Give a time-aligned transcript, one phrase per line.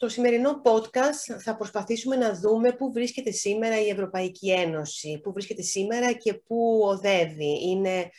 [0.00, 5.62] Στο σημερινό podcast θα προσπαθήσουμε να δούμε πού βρίσκεται σήμερα η Ευρωπαϊκή Ένωση, πού βρίσκεται
[5.62, 7.68] σήμερα και πού οδεύει.
[7.68, 8.10] Είναι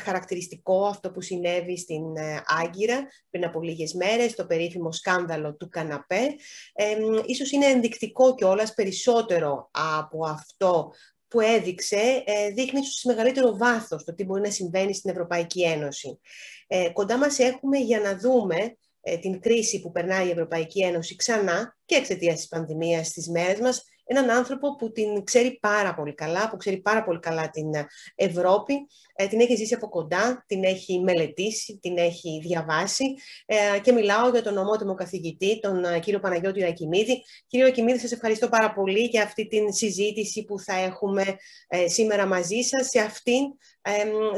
[0.00, 5.68] χαρακτηριστικό αυτό που συνέβη στην ε, Άγκυρα πριν από λίγες μέρες, το περίφημο σκάνδαλο του
[5.68, 6.34] καναπέ.
[6.72, 10.92] Ε, ίσως είναι ενδεικτικό κιόλας περισσότερο από αυτό
[11.28, 16.20] που έδειξε, ε, δείχνει ίσως μεγαλύτερο βάθος το τι μπορεί να συμβαίνει στην Ευρωπαϊκή Ένωση.
[16.66, 18.72] Ε, κοντά μας έχουμε για να δούμε ε,
[19.20, 23.84] την κρίση που περνάει η Ευρωπαϊκή Ένωση ξανά και εξαιτίας της πανδημίας στις μέρες μας,
[24.12, 27.70] έναν άνθρωπο που την ξέρει πάρα πολύ καλά, που ξέρει πάρα πολύ καλά την
[28.14, 28.74] Ευρώπη,
[29.14, 33.04] ε, την έχει ζήσει από κοντά, την έχει μελετήσει, την έχει διαβάσει
[33.46, 37.22] ε, και μιλάω για τον ομότιμο καθηγητή, τον κύριο Παναγιώτη Ρακιμίδη.
[37.46, 41.24] Κύριο Ρακιμίδη, σας ευχαριστώ πάρα πολύ για αυτή την συζήτηση που θα έχουμε
[41.86, 43.44] σήμερα μαζί σας σε αυτήν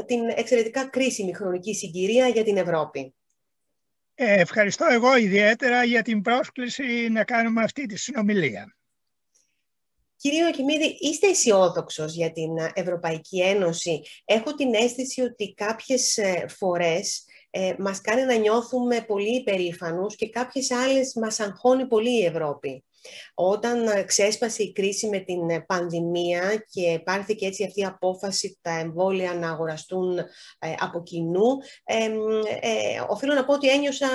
[0.05, 3.13] την εξαιρετικά κρίσιμη χρονική συγκυρία για την Ευρώπη.
[4.15, 8.75] Ε, ευχαριστώ εγώ ιδιαίτερα για την πρόσκληση να κάνουμε αυτή τη συνομιλία.
[10.15, 17.25] Κύριε Οκιμίδη, είστε αισιόδοξος για την Ευρωπαϊκή Ένωση; Έχω την αίσθηση ότι κάποιες ε, φορές
[17.49, 22.83] ε, μας κάνει να νιώθουμε πολύ υπερήφανους και κάποιες άλλες μας αγχώνει πολύ η Ευρώπη.
[23.33, 28.57] Όταν ε, ξέσπασε η κρίση με την ε, πανδημία και πάρθηκε έτσι αυτή η απόφαση
[28.61, 32.09] τα εμβόλια να αγοραστούν ε, από κοινού, ε,
[33.07, 34.07] οφείλω να πω ότι ένιωσα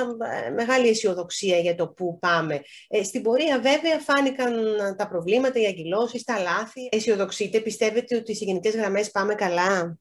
[0.55, 2.61] μεγάλη αισιοδοξία για το που πάμε.
[3.05, 4.55] στην πορεία βέβαια φάνηκαν
[4.97, 6.89] τα προβλήματα, οι αγκυλώσεις, τα λάθη.
[6.91, 9.99] Αισιοδοξείτε, πιστεύετε ότι σε γενικές γραμμές πάμε καλά;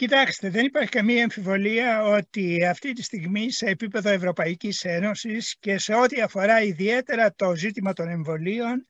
[0.00, 5.94] Κοιτάξτε, δεν υπάρχει καμία αμφιβολία ότι αυτή τη στιγμή σε επίπεδο Ευρωπαϊκής Ένωσης και σε
[5.94, 8.88] ό,τι αφορά ιδιαίτερα το ζήτημα των εμβολίων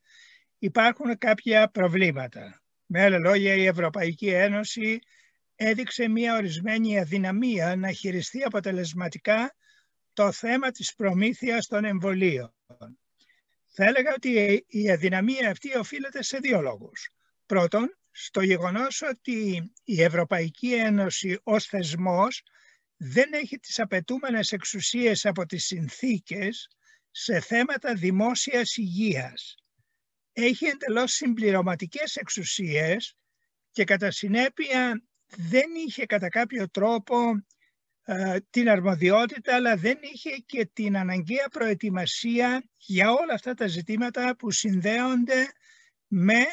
[0.58, 2.62] υπάρχουν κάποια προβλήματα.
[2.86, 4.98] Με άλλα λόγια, η Ευρωπαϊκή Ένωση
[5.54, 9.54] έδειξε μια ορισμένη αδυναμία να χειριστεί αποτελεσματικά
[10.12, 12.54] το θέμα της προμήθειας των εμβολίων.
[13.66, 17.10] Θα έλεγα ότι η αδυναμία αυτή οφείλεται σε δύο λόγους.
[17.46, 22.42] Πρώτον, στο γεγονός ότι η Ευρωπαϊκή Ένωση ως θεσμός
[22.96, 26.68] δεν έχει τις απαιτούμενες εξουσίες από τις συνθήκες
[27.10, 29.54] σε θέματα δημόσιας υγείας.
[30.32, 33.16] Έχει εντελώς συμπληρωματικές εξουσίες
[33.70, 37.44] και κατά συνέπεια δεν είχε κατά κάποιο τρόπο
[38.04, 44.36] ε, την αρμοδιότητα αλλά δεν είχε και την αναγκαία προετοιμασία για όλα αυτά τα ζητήματα
[44.36, 45.52] που συνδέονται
[46.06, 46.44] με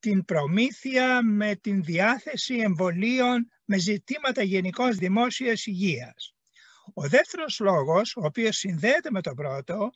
[0.00, 6.34] την προμήθεια, με την διάθεση εμβολίων, με ζητήματα γενικώς δημόσιας υγείας.
[6.94, 9.90] Ο δεύτερος λόγος, ο οποίος συνδέεται με τον πρώτο,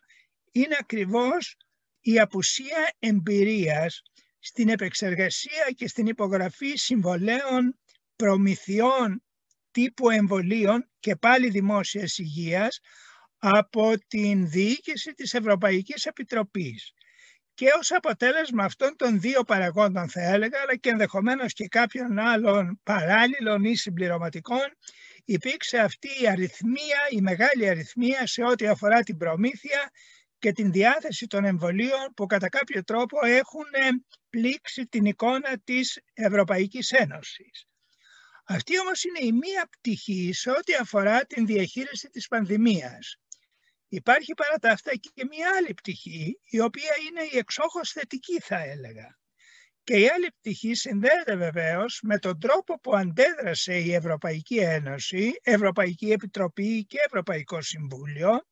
[0.52, 1.56] είναι ακριβώς
[2.00, 4.02] η απουσία εμπειρίας
[4.38, 7.78] στην επεξεργασία και στην υπογραφή συμβολέων
[8.16, 9.22] προμηθειών
[9.70, 12.80] τύπου εμβολίων και πάλι δημόσιας υγείας
[13.38, 16.92] από την διοίκηση της Ευρωπαϊκής Επιτροπής.
[17.54, 22.80] Και ως αποτέλεσμα αυτών των δύο παραγόντων θα έλεγα, αλλά και ενδεχομένως και κάποιων άλλων
[22.82, 24.76] παράλληλων ή συμπληρωματικών,
[25.24, 29.91] υπήρξε αυτή η αριθμία, η μεγάλη αριθμία σε ό,τι αφορά την προμήθεια
[30.38, 33.66] και την διάθεση των εμβολίων που κατά κάποιο τρόπο έχουν
[34.30, 37.66] πλήξει την εικόνα της Ευρωπαϊκής Ένωσης.
[38.44, 43.16] Αυτή όμως είναι η μία πτυχή σε ό,τι αφορά την διαχείριση της πανδημίας.
[43.94, 48.62] Υπάρχει παρά τα αυτά και μια άλλη πτυχή, η οποία είναι η εξόχως θετική θα
[48.62, 49.19] έλεγα.
[49.84, 56.10] Και η άλλη πτυχή συνδέεται βεβαίως με τον τρόπο που αντέδρασε η Ευρωπαϊκή Ένωση, Ευρωπαϊκή
[56.10, 58.47] Επιτροπή και Ευρωπαϊκό Συμβούλιο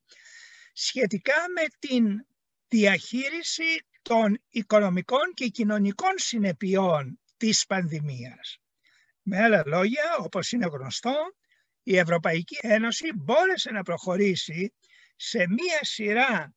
[0.73, 2.27] σχετικά με την
[2.69, 8.59] διαχείριση των οικονομικών και κοινωνικών συνεπειών της πανδημίας.
[9.23, 11.15] Με άλλα λόγια, όπως είναι γνωστό,
[11.83, 14.73] η Ευρωπαϊκή Ένωση μπόρεσε να προχωρήσει
[15.23, 16.55] σε μία σειρά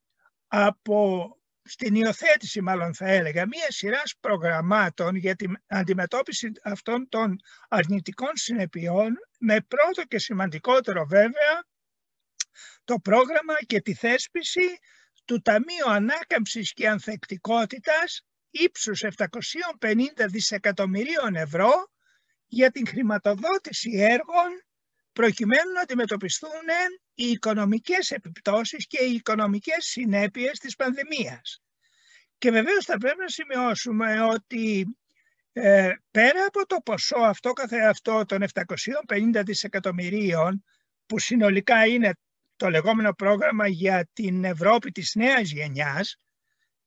[0.47, 1.29] από,
[1.63, 7.39] στην υιοθέτηση μάλλον θα έλεγα, μία σειρά προγραμμάτων για την αντιμετώπιση αυτών των
[7.69, 11.63] αρνητικών συνεπειών με πρώτο και σημαντικότερο βέβαια
[12.83, 14.79] το πρόγραμμα και τη θέσπιση
[15.25, 19.03] του Ταμείου Ανάκαμψης και Ανθεκτικότητας ύψους
[19.79, 19.95] 750
[20.29, 21.91] δισεκατομμυρίων ευρώ
[22.47, 24.63] για την χρηματοδότηση έργων
[25.13, 26.67] προκειμένου να αντιμετωπιστούν
[27.13, 31.61] οι οικονομικές επιπτώσεις και οι οικονομικές συνέπειες της πανδημίας.
[32.37, 34.85] Και βεβαίως θα πρέπει να σημειώσουμε ότι
[35.53, 40.63] ε, πέρα από το ποσό αυτό καθεαυτό των 750 δισεκατομμυρίων
[41.05, 42.13] που συνολικά είναι
[42.55, 46.17] το λεγόμενο πρόγραμμα για την Ευρώπη της νέας γενιάς,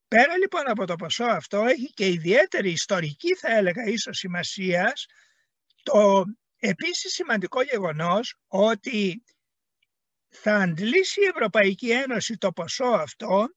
[0.08, 5.06] πέρα λοιπόν από το ποσό αυτό έχει και ιδιαίτερη ιστορική θα έλεγα ίσως σημασίας
[5.82, 6.24] το
[6.68, 9.22] Επίσης σημαντικό γεγονός ότι
[10.28, 13.48] θα αντλήσει η Ευρωπαϊκή Ένωση το ποσό αυτό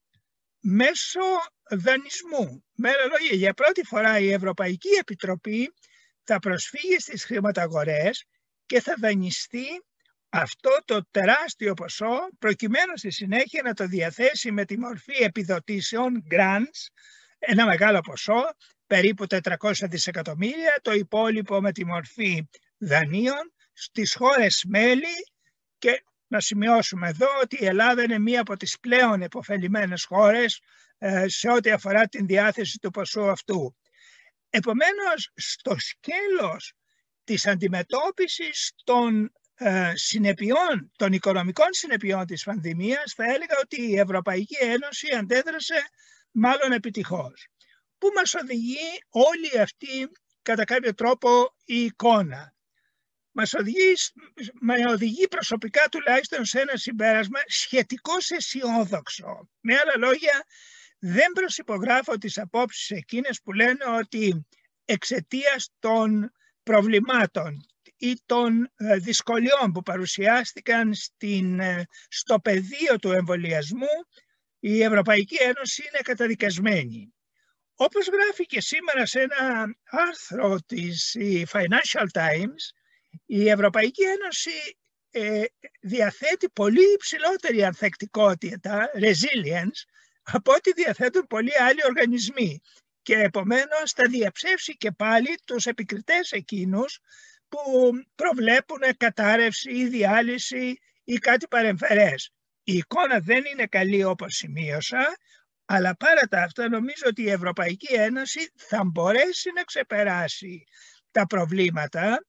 [0.60, 1.20] μέσω
[1.70, 2.64] δανεισμού.
[2.74, 5.74] Με άλλα λόγια, για πρώτη φορά η Ευρωπαϊκή Επιτροπή
[6.22, 8.24] θα προσφύγει στις χρηματαγορές
[8.66, 9.66] και θα δανειστεί
[10.28, 16.86] αυτό το τεράστιο ποσό προκειμένου στη συνέχεια να το διαθέσει με τη μορφή επιδοτήσεων, grants,
[17.38, 18.42] ένα μεγάλο ποσό,
[18.86, 22.48] περίπου 400 δισεκατομμύρια, το υπόλοιπο με τη μορφή
[22.80, 25.32] δανείων στις χώρες μέλη
[25.78, 30.60] και να σημειώσουμε εδώ ότι η Ελλάδα είναι μία από τις πλέον επωφελημένες χώρες
[30.98, 33.76] ε, σε ό,τι αφορά την διάθεση του ποσού αυτού.
[34.50, 36.72] Επομένως, στο σκέλος
[37.24, 44.56] της αντιμετώπισης των ε, συνεπειών, των οικονομικών συνεπειών της πανδημίας, θα έλεγα ότι η Ευρωπαϊκή
[44.60, 45.88] Ένωση αντέδρασε
[46.30, 47.48] μάλλον επιτυχώς.
[47.98, 50.10] Πού μας οδηγεί όλη αυτή,
[50.42, 52.54] κατά κάποιο τρόπο, η εικόνα;
[53.32, 54.12] Μας οδηγείς,
[54.60, 59.48] με οδηγεί προσωπικά τουλάχιστον σε ένα συμπέρασμα σχετικό αισιόδοξο.
[59.60, 60.44] Με άλλα λόγια,
[60.98, 64.46] δεν προσυπογράφω τις απόψεις εκείνες που λένε ότι
[64.84, 66.32] εξαιτίας των
[66.62, 67.64] προβλημάτων
[67.96, 74.06] ή των ε, δυσκολιών που παρουσιάστηκαν στην, ε, στο πεδίο του εμβολιασμού
[74.58, 77.14] η Ευρωπαϊκή Ένωση είναι καταδικασμένη.
[77.74, 81.16] Όπως γράφει και σήμερα σε ένα άρθρο της
[81.52, 82.79] Financial Times,
[83.32, 84.76] η Ευρωπαϊκή Ένωση
[85.10, 85.44] ε,
[85.80, 89.80] διαθέτει πολύ υψηλότερη ανθεκτικότητα, resilience,
[90.22, 92.60] από ό,τι διαθέτουν πολλοί άλλοι οργανισμοί
[93.02, 96.98] και επομένως θα διαψεύσει και πάλι τους επικριτές εκείνους
[97.48, 97.60] που
[98.14, 102.30] προβλέπουν κατάρρευση ή διάλυση ή κάτι παρεμφερές.
[102.62, 105.16] Η εικόνα δεν είναι καλή όπως σημείωσα,
[105.64, 110.64] αλλά παρά τα αυτά νομίζω ότι η Ευρωπαϊκή Ένωση θα μπορέσει να ξεπεράσει
[111.10, 112.24] τα προβλήματα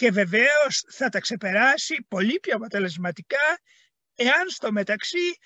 [0.00, 3.60] και βεβαίως θα τα ξεπεράσει πολύ πιο αποτελεσματικά
[4.14, 5.38] εάν στο μεταξύ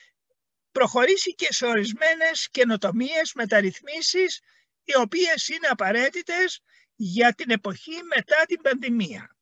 [0.72, 4.40] προχωρήσει και σε ορισμένες καινοτομίες, μεταρρυθμίσεις
[4.84, 6.60] οι οποίες είναι απαραίτητες
[6.94, 9.36] για την εποχή μετά την πανδημία.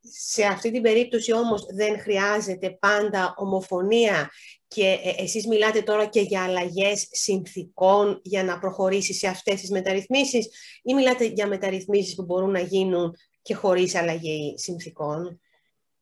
[0.00, 4.30] Σε αυτή την περίπτωση όμως δεν χρειάζεται πάντα ομοφωνία
[4.68, 9.70] και ε, εσείς μιλάτε τώρα και για αλλαγές συνθήκων για να προχωρήσει σε αυτές τις
[9.70, 10.48] μεταρρυθμίσεις
[10.82, 15.40] ή μιλάτε για μεταρρυθμίσεις που μπορούν να γίνουν και χωρίς αλλαγή συνθήκων.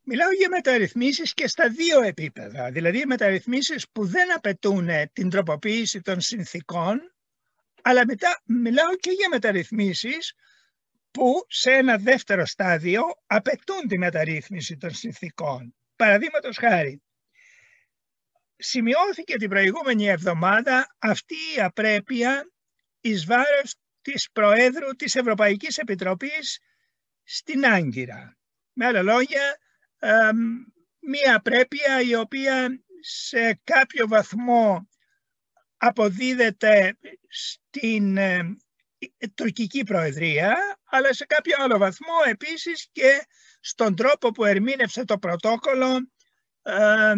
[0.03, 6.21] Μιλάω για μεταρρυθμίσεις και στα δύο επίπεδα, δηλαδή μεταρρυθμίσεις που δεν απαιτούν την τροποποίηση των
[6.21, 7.13] συνθήκων
[7.83, 10.35] αλλά μετά μιλάω και για μεταρρυθμίσεις
[11.11, 15.75] που σε ένα δεύτερο στάδιο απαιτούν τη μεταρρύθμιση των συνθήκων.
[15.97, 17.03] Παραδείγματος χάρη,
[18.57, 22.53] σημειώθηκε την προηγούμενη εβδομάδα αυτή η απρέπεια
[23.01, 26.59] εις βάρος της Προέδρου της Ευρωπαϊκής Επιτροπής
[27.35, 28.37] στην Άγκυρα.
[28.73, 29.59] Με άλλα λόγια,
[31.01, 32.69] μία απρέπεια η οποία
[33.01, 34.89] σε κάποιο βαθμό
[35.77, 36.99] αποδίδεται
[37.29, 38.57] στην ε,
[39.35, 43.27] τουρκική προεδρία, αλλά σε κάποιο άλλο βαθμό επίσης και
[43.61, 46.11] στον τρόπο που ερμήνευσε το πρωτόκολλο
[46.63, 47.15] ε,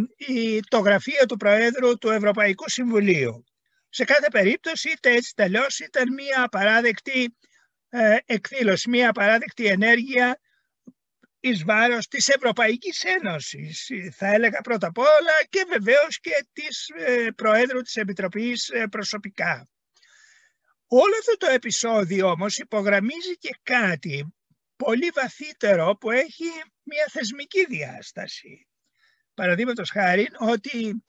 [0.69, 3.44] το γραφείο του Προέδρου του Ευρωπαϊκού Συμβουλίου.
[3.88, 7.26] Σε κάθε περίπτωση είτε έτσι τελειώσει ήταν μια απαράδεκτη ε,
[8.27, 10.41] εκδήλωση, μια απαράδεκτη ενέργεια
[11.41, 17.31] εις βάρος της Ευρωπαϊκής Ένωσης, θα έλεγα πρώτα απ' όλα και βεβαίως και της ε,
[17.37, 19.69] Προέδρου της Επιτροπής ε, προσωπικά.
[20.87, 24.35] Όλο αυτό το επεισόδιο όμως υπογραμμίζει και κάτι
[24.77, 26.45] πολύ βαθύτερο που έχει
[26.83, 28.69] μια θεσμική διάσταση.
[29.35, 31.05] Παραδείγματος χάρη ότι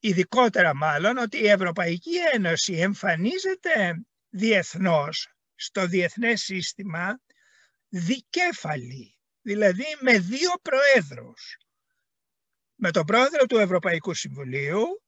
[0.00, 5.33] ειδικότερα μάλλον ότι η Ευρωπαϊκή Ένωση εμφανίζεται διεθνώς
[5.64, 7.20] στο διεθνές σύστημα
[7.88, 11.56] δικέφαλη δηλαδή με δύο προέδρους.
[12.74, 15.02] Με τον πρόεδρο του Ευρωπαϊκού Συμβουλίου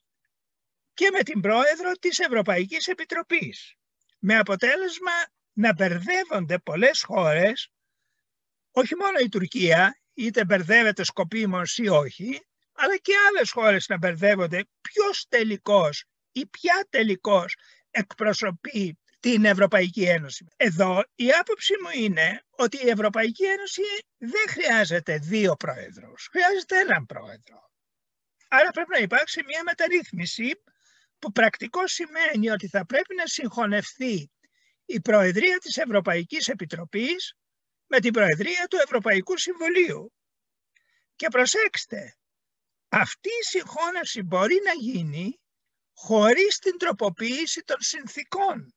[0.94, 3.74] και με την πρόεδρο της Ευρωπαϊκής Επιτροπής.
[4.18, 5.12] Με αποτέλεσμα
[5.52, 7.70] να μπερδεύονται πολλές χώρες,
[8.70, 12.40] όχι μόνο η Τουρκία, είτε μπερδεύεται σκοπίμως ή όχι,
[12.72, 17.56] αλλά και άλλες χώρες να μπερδεύονται ποιος τελικός ή ποια τελικός
[17.90, 20.46] εκπροσωπεί την Ευρωπαϊκή Ένωση.
[20.56, 23.82] Εδώ η άποψη μου είναι ότι η Ευρωπαϊκή Ένωση
[24.18, 27.70] δεν χρειάζεται δύο πρόεδρους, χρειάζεται έναν πρόεδρο.
[28.48, 30.50] Άρα πρέπει να υπάρξει μια μεταρρύθμιση
[31.18, 34.30] που πρακτικό σημαίνει ότι θα πρέπει να συγχωνευτεί
[34.84, 37.34] η Προεδρία της Ευρωπαϊκής Επιτροπής
[37.86, 40.12] με την Προεδρία του Ευρωπαϊκού Συμβουλίου.
[41.16, 42.16] Και προσέξτε,
[42.88, 45.40] αυτή η συγχώνευση μπορεί να γίνει
[45.92, 48.70] χωρίς την τροποποίηση των συνθήκων.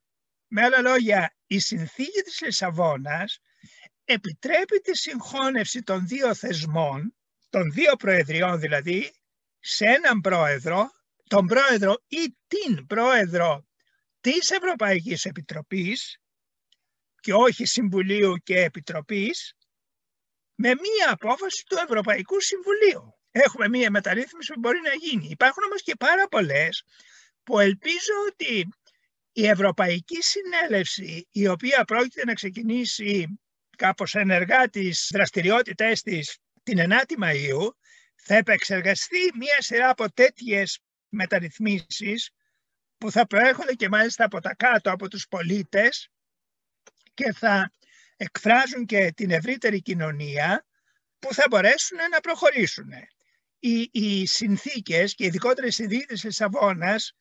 [0.51, 3.39] Με άλλα λόγια, η συνθήκη της Λισαβόνας
[4.06, 7.15] επιτρέπει τη συγχώνευση των δύο θεσμών
[7.50, 9.13] των δύο προεδριών δηλαδή
[9.60, 10.89] σε έναν πρόεδρο,
[11.27, 13.68] τον πρόεδρο ή την πρόεδρο
[14.22, 16.18] της Ευρωπαϊκής Επιτροπής
[17.20, 19.53] και όχι Συμβουλίου και Επιτροπής
[20.56, 23.20] με μία απόφαση του Ευρωπαϊκού Συμβουλίου.
[23.32, 25.27] Έχουμε μία μεταρρύθμιση που μπορεί να γίνει.
[25.29, 26.84] Υπάρχουν όμως και πάρα πολλές
[27.44, 28.68] που ελπίζω ότι
[29.31, 33.39] η Ευρωπαϊκή Συνέλευση η οποία πρόκειται να ξεκινήσει
[33.77, 37.69] κάπως ενεργά τις δραστηριότητες της την 9η Μαΐου
[38.15, 42.31] θα επεξεργαστεί μία σειρά από τέτοιες μεταρρυθμίσεις
[42.98, 46.09] που θα προέρχονται και μάλιστα από τα κάτω από τους πολίτες
[47.13, 47.71] και θα
[48.17, 50.65] εκφράζουν και την ευρύτερη κοινωνία
[51.19, 52.89] που θα μπορέσουν να προχωρήσουν.
[53.59, 57.13] Οι, οι συνθήκες και ειδικότερα οι συνθήκες της Λισαβόνας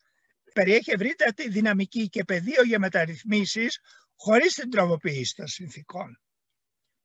[0.59, 3.81] περιέχει ευρύτερη δυναμική και πεδίο για μεταρρυθμίσεις
[4.17, 6.21] χωρίς την τροποποίηση των συνθήκων.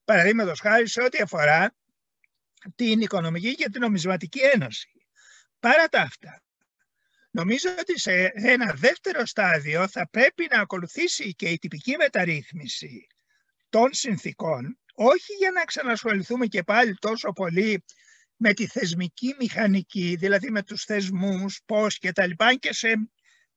[0.03, 1.75] Παραδείγματος χάρη σε ό,τι αφορά
[2.75, 4.91] την Οικονομική και την Νομισματική Ένωση.
[5.59, 6.43] Παρά τα αυτά,
[7.31, 13.07] νομίζω ότι σε ένα δεύτερο στάδιο θα πρέπει να ακολουθήσει και η τυπική μεταρρύθμιση
[13.69, 17.83] των συνθήκων, όχι για να ξανασχοληθούμε και πάλι τόσο πολύ
[18.35, 23.12] με τη θεσμική μηχανική, δηλαδή με τους θεσμούς, πώς και τα λοιπά, και σε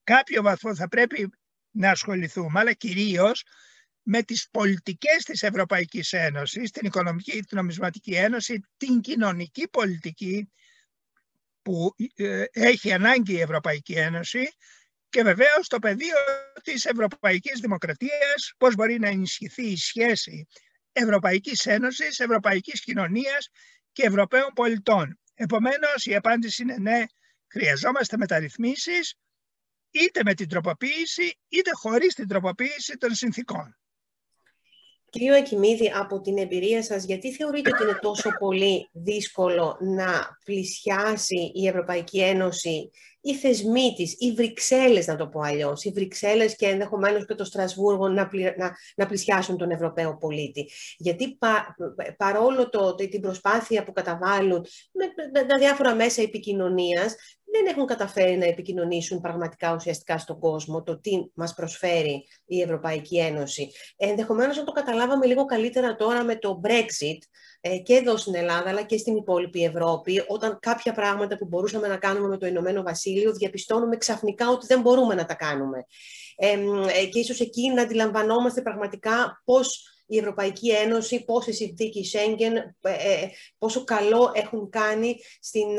[0.06, 1.30] κάποιο βαθμό θα πρέπει
[1.70, 3.44] να ασχοληθούμε, αλλά κυρίως
[4.02, 10.50] με τις πολιτικές της Ευρωπαϊκής Ένωσης, την Οικονομική και την Νομισματική Ένωση, την κοινωνική πολιτική
[11.62, 14.48] που ε, έχει ανάγκη η Ευρωπαϊκή Ένωση
[15.08, 16.16] και βεβαίως το πεδίο
[16.62, 20.46] της Ευρωπαϊκής Δημοκρατίας, πώς μπορεί να ενισχυθεί η σχέση
[20.92, 23.48] Ευρωπαϊκής Ένωσης, Ευρωπαϊκής Κοινωνίας
[23.92, 25.20] και Ευρωπαίων πολιτών.
[25.34, 27.04] Επομένως η απάντηση είναι ναι,
[27.46, 29.14] χρειαζόμαστε μεταρρυθμίσεις
[30.04, 33.76] είτε με την τροποποίηση είτε χωρίς την τροποποίηση των συνθήκων.
[35.10, 41.52] Κύριο Ακημίδη, από την εμπειρία σας, γιατί θεωρείτε ότι είναι τόσο πολύ δύσκολο να πλησιάσει
[41.54, 46.66] η Ευρωπαϊκή Ένωση, οι θεσμοί της, οι Βρυξέλλες να το πω αλλιώς, οι Βρυξέλλες και
[46.66, 50.70] ενδεχομένως και το Στρασβούργο να, να, να πλησιάσουν τον Ευρωπαίο πολίτη.
[50.96, 51.38] Γιατί
[52.16, 57.14] παρόλο το, την προσπάθεια που καταβάλουν με, με τα διάφορα μέσα επικοινωνίας,
[57.52, 63.18] δεν έχουν καταφέρει να επικοινωνήσουν πραγματικά ουσιαστικά στον κόσμο το τι μας προσφέρει η Ευρωπαϊκή
[63.18, 63.70] Ένωση.
[63.96, 67.18] Ενδεχομένως να το καταλάβαμε λίγο καλύτερα τώρα με το Brexit
[67.60, 71.88] ε, και εδώ στην Ελλάδα αλλά και στην υπόλοιπη Ευρώπη όταν κάποια πράγματα που μπορούσαμε
[71.88, 75.86] να κάνουμε με το Ηνωμένο Βασίλειο διαπιστώνουμε ξαφνικά ότι δεν μπορούμε να τα κάνουμε.
[76.36, 76.56] Ε,
[77.06, 83.26] και ίσως εκεί να αντιλαμβανόμαστε πραγματικά πώς η Ευρωπαϊκή Ένωση, πώς η συνθήκη Σέγγεν, ε,
[83.58, 85.78] πόσο καλό έχουν κάνει στην,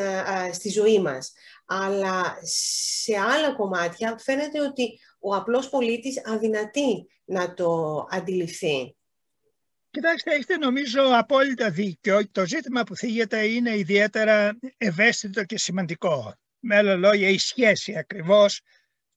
[0.52, 1.34] στη ζωή μας
[1.68, 8.96] αλλά σε άλλα κομμάτια φαίνεται ότι ο απλός πολίτης αδυνατεί να το αντιληφθεί.
[9.90, 12.28] Κοιτάξτε, έχετε νομίζω απόλυτα δίκιο.
[12.32, 16.36] Το ζήτημα που θίγεται είναι ιδιαίτερα ευαίσθητο και σημαντικό.
[16.60, 18.62] Με άλλα λόγια, η σχέση ακριβώς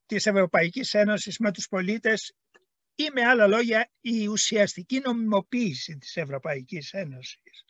[0.06, 2.34] της Ευρωπαϊκής Ένωσης με τους πολίτες
[3.02, 7.64] ή με άλλα λόγια η ουσιαστική νομιμοποίηση της Ευρωπαϊκής Ένωσης.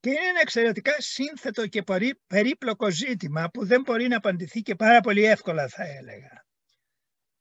[0.00, 1.82] Και είναι ένα εξαιρετικά σύνθετο και
[2.26, 6.46] περίπλοκο ζήτημα που δεν μπορεί να απαντηθεί και πάρα πολύ εύκολα θα έλεγα.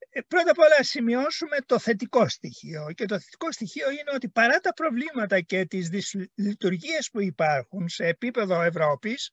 [0.09, 4.59] Ε, πρώτα απ' όλα σημειώσουμε το θετικό στοιχείο και το θετικό στοιχείο είναι ότι παρά
[4.59, 5.89] τα προβλήματα και τις
[6.35, 9.31] λειτουργίες που υπάρχουν σε επίπεδο Ευρώπης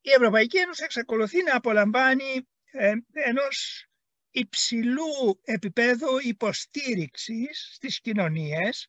[0.00, 3.86] η Ευρωπαϊκή Ένωση εξακολουθεί να απολαμβάνει ε, ενός
[4.30, 8.88] υψηλού επίπεδου υποστήριξης στις κοινωνίες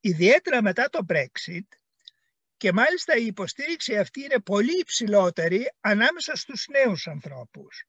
[0.00, 1.66] ιδιαίτερα μετά το Brexit
[2.56, 7.84] και μάλιστα η υποστήριξη αυτή είναι πολύ υψηλότερη ανάμεσα στους νέους ανθρώπους.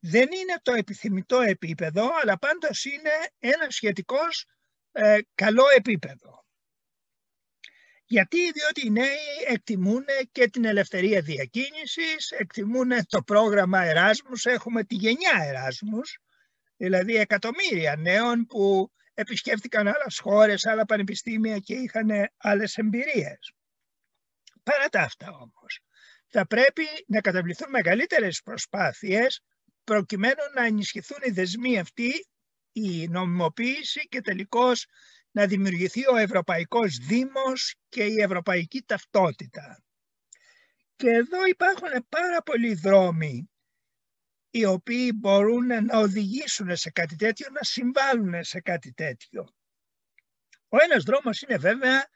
[0.00, 4.46] Δεν είναι το επιθυμητό επίπεδο, αλλά πάντως είναι ένα σχετικώς
[4.92, 6.39] ε, καλό επίπεδο.
[8.12, 14.94] Γιατί, διότι οι νέοι εκτιμούν και την ελευθερία διακίνησης, εκτιμούν το πρόγραμμα Εράσμους, έχουμε τη
[14.94, 16.18] γενιά Εράσμους,
[16.76, 23.52] δηλαδή εκατομμύρια νέων που επισκέφτηκαν άλλες χώρες, άλλα πανεπιστήμια και είχαν άλλες εμπειρίες.
[24.62, 25.80] Παρά τα αυτά όμως,
[26.26, 29.40] θα πρέπει να καταβληθούν μεγαλύτερες προσπάθειες
[29.84, 32.26] προκειμένου να ενισχυθούν οι δεσμοί αυτοί,
[32.72, 34.86] η νομιμοποίηση και τελικώς
[35.30, 39.82] να δημιουργηθεί ο Ευρωπαϊκός Δήμος και η Ευρωπαϊκή Ταυτότητα.
[40.96, 43.50] Και εδώ υπάρχουν πάρα πολλοί δρόμοι
[44.50, 49.48] οι οποίοι μπορούν να οδηγήσουν σε κάτι τέτοιο, να συμβάλλουν σε κάτι τέτοιο.
[50.68, 52.06] Ο ένας δρόμος είναι βέβαια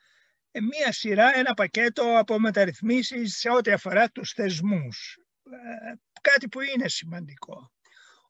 [0.51, 5.19] ε, μία σειρά, ένα πακέτο από μεταρρυθμίσεις σε ό,τι αφορά τους θεσμούς.
[5.45, 7.73] Ε, κάτι που είναι σημαντικό.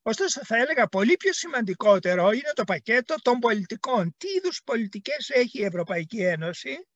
[0.06, 4.14] Ωστόσο θα έλεγα πολύ πιο σημαντικότερο είναι το πακέτο των πολιτικών.
[4.16, 6.88] Τι είδους πολιτικές έχει η Ευρωπαϊκή Ένωση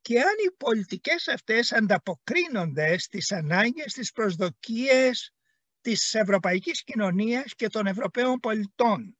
[0.00, 5.32] και αν οι πολιτικές αυτές ανταποκρίνονται στις ανάγκες, στις προσδοκίες
[5.80, 9.18] της ευρωπαϊκής κοινωνίας και των Ευρωπαίων πολιτών.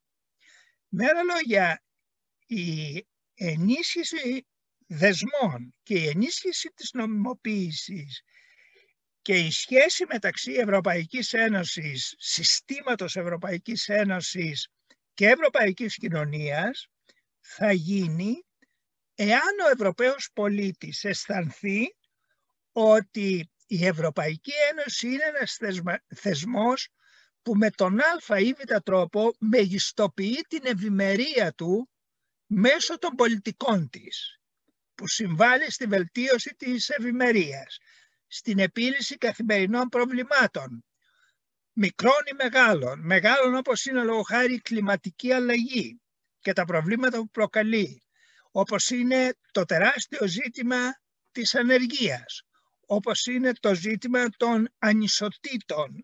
[0.88, 1.82] Με άλλα λόγια,
[2.46, 4.46] η ενίσχυση
[4.86, 8.22] δεσμών και η ενίσχυση της νομιμοποίησης
[9.28, 14.68] και η σχέση μεταξύ Ευρωπαϊκής Ένωσης, συστήματος Ευρωπαϊκής Ένωσης
[15.14, 16.88] και Ευρωπαϊκής Κοινωνίας
[17.40, 18.44] θα γίνει
[19.14, 21.96] εάν ο Ευρωπαίος πολίτης αισθανθεί
[22.72, 25.58] ότι η Ευρωπαϊκή Ένωση είναι ένας
[26.14, 26.88] θεσμός
[27.42, 31.90] που με τον α ή β τρόπο μεγιστοποιεί την ευημερία του
[32.46, 34.40] μέσω των πολιτικών της,
[34.94, 37.78] που συμβάλλει στη βελτίωση της ευημερίας,
[38.28, 40.84] στην επίλυση καθημερινών προβλημάτων,
[41.72, 46.00] μικρών ή μεγάλων, μεγάλων όπως είναι λόγω χάρη η κλιματική αλλαγή
[46.40, 48.02] και τα προβλήματα που προκαλεί,
[48.50, 50.78] όπως είναι το τεράστιο ζήτημα
[51.30, 52.42] της ανεργίας,
[52.86, 56.00] όπως είναι το ζήτημα των ανισοτήτων,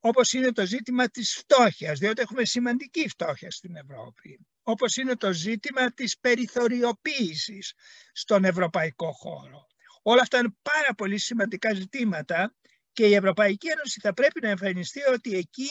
[0.00, 5.32] όπως είναι το ζήτημα της φτώχειας, διότι έχουμε σημαντική φτώχεια στην Ευρώπη, όπως είναι το
[5.32, 7.72] ζήτημα της περιθωριοποίησης
[8.12, 9.66] στον ευρωπαϊκό χώρο.
[10.06, 12.54] Όλα αυτά είναι πάρα πολύ σημαντικά ζητήματα
[12.92, 15.70] και η Ευρωπαϊκή Ένωση θα πρέπει να εμφανιστεί ότι εκεί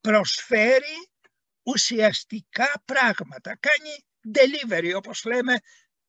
[0.00, 1.10] προσφέρει
[1.62, 3.58] ουσιαστικά πράγματα.
[3.60, 4.04] Κάνει
[4.34, 5.56] delivery όπως λέμε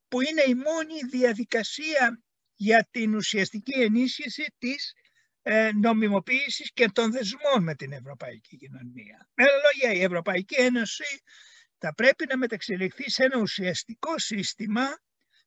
[0.08, 2.24] που είναι η μόνη διαδικασία
[2.56, 4.94] για την ουσιαστική ενίσχυση της
[5.42, 9.30] ε, νομιμοποίησης και των δεσμών με την Ευρωπαϊκή Κοινωνία.
[9.34, 11.22] Με άλλα λόγια, η Ευρωπαϊκή Ένωση
[11.78, 14.98] θα πρέπει να μεταξελιχθεί σε ένα ουσιαστικό σύστημα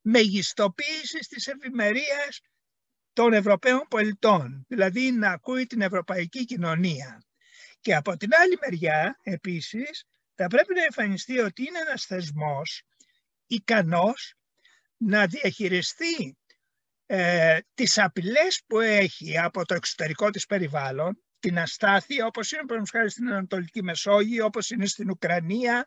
[0.08, 2.40] μεγιστοποίησης της ευημερίας
[3.12, 7.22] των Ευρωπαίων πολιτών, δηλαδή να ακούει την Ευρωπαϊκή Κοινωνία.
[7.80, 12.82] Και από την άλλη μεριά, επίσης, θα πρέπει να εμφανιστεί ότι είναι ένας θεσμός
[13.46, 14.34] ικανός
[14.96, 16.38] να διαχειριστεί
[17.06, 23.10] ε, τις απειλές που έχει από το εξωτερικό της περιβάλλον, την αστάθεια όπως είναι χάρη
[23.10, 25.86] στην Ανατολική Μεσόγειο, όπως είναι στην Ουκρανία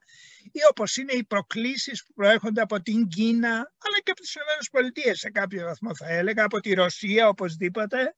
[0.51, 5.15] ή όπως είναι οι προκλήσεις που προέρχονται από την Κίνα αλλά και από τις ΗΠΑ
[5.15, 8.15] σε κάποιο βαθμό θα έλεγα, από τη Ρωσία οπωσδήποτε.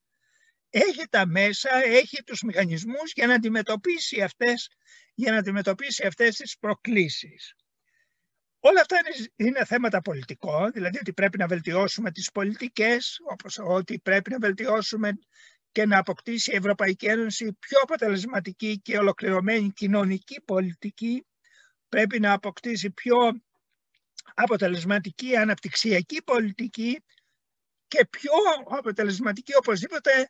[0.69, 4.69] Έχει τα μέσα, έχει τους μηχανισμούς για να αντιμετωπίσει αυτές,
[5.13, 7.55] για να αντιμετωπίσει αυτές τις προκλήσεις.
[8.59, 8.97] Όλα αυτά
[9.35, 15.17] είναι, θέματα πολιτικών, δηλαδή ότι πρέπει να βελτιώσουμε τις πολιτικές, όπως ότι πρέπει να βελτιώσουμε
[15.71, 21.25] και να αποκτήσει η Ευρωπαϊκή Ένωση πιο αποτελεσματική και ολοκληρωμένη κοινωνική πολιτική,
[21.89, 23.17] πρέπει να αποκτήσει πιο
[24.33, 27.03] αποτελεσματική αναπτυξιακή πολιτική
[27.87, 28.31] και πιο
[28.77, 30.29] αποτελεσματική οπωσδήποτε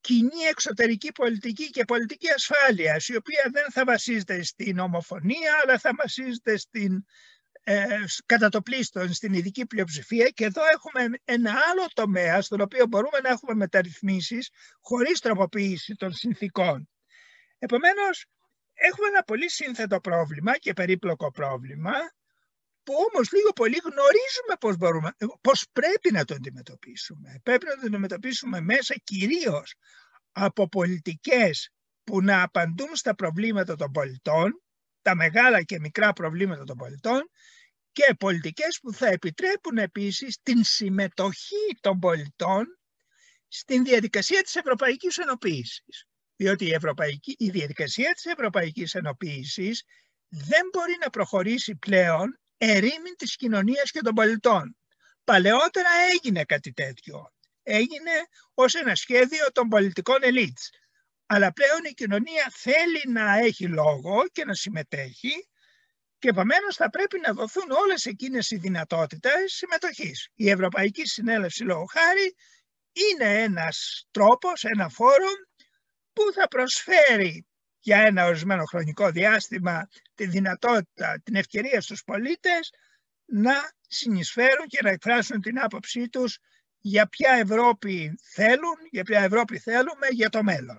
[0.00, 5.90] κοινή εξωτερική πολιτική και πολιτική ασφάλειας, η οποία δεν θα βασίζεται στην ομοφωνία, αλλά θα
[5.96, 7.02] βασίζεται στην ε,
[8.26, 13.18] κατά το πλήστον στην ειδική πλειοψηφία και εδώ έχουμε ένα άλλο τομέα στον οποίο μπορούμε
[13.22, 14.50] να έχουμε μεταρρυθμίσεις
[14.80, 16.88] χωρίς τροποποίηση των συνθήκων.
[17.58, 18.26] Επομένως,
[18.74, 21.92] έχουμε ένα πολύ σύνθετο πρόβλημα και περίπλοκο πρόβλημα
[22.82, 27.40] που όμως λίγο πολύ γνωρίζουμε πώς, μπορούμε, πώς πρέπει να το αντιμετωπίσουμε.
[27.42, 29.74] Πρέπει να το αντιμετωπίσουμε μέσα κυρίως
[30.32, 31.70] από πολιτικές
[32.04, 34.62] που να απαντούν στα προβλήματα των πολιτών
[35.02, 37.30] τα μεγάλα και μικρά προβλήματα των πολιτών
[37.94, 42.78] και πολιτικές που θα επιτρέπουν επίσης την συμμετοχή των πολιτών
[43.48, 46.06] στην διαδικασία της Ευρωπαϊκής Ενοποίησης.
[46.36, 49.82] Διότι η, Ευρωπαϊκή, η διαδικασία της Ευρωπαϊκής Ενοποίησης
[50.28, 54.76] δεν μπορεί να προχωρήσει πλέον ερήμην της κοινωνίας και των πολιτών.
[55.24, 57.32] Παλαιότερα έγινε κάτι τέτοιο.
[57.62, 58.12] Έγινε
[58.54, 60.70] ως ένα σχέδιο των πολιτικών ελίτς.
[61.26, 65.48] Αλλά πλέον η κοινωνία θέλει να έχει λόγο και να συμμετέχει
[66.24, 70.28] και επομένως θα πρέπει να δοθούν όλες εκείνες οι δυνατότητες συμμετοχής.
[70.34, 72.34] Η Ευρωπαϊκή Συνέλευση Λόγω Χάρη
[72.92, 75.38] είναι ένας τρόπος, ένα φόρουμ
[76.12, 77.46] που θα προσφέρει
[77.80, 82.70] για ένα ορισμένο χρονικό διάστημα τη δυνατότητα, την ευκαιρία στους πολίτες
[83.24, 83.54] να
[83.88, 86.38] συνεισφέρουν και να εκφράσουν την άποψή τους
[86.78, 90.78] για ποια Ευρώπη θέλουν, για ποια Ευρώπη θέλουμε για το μέλλον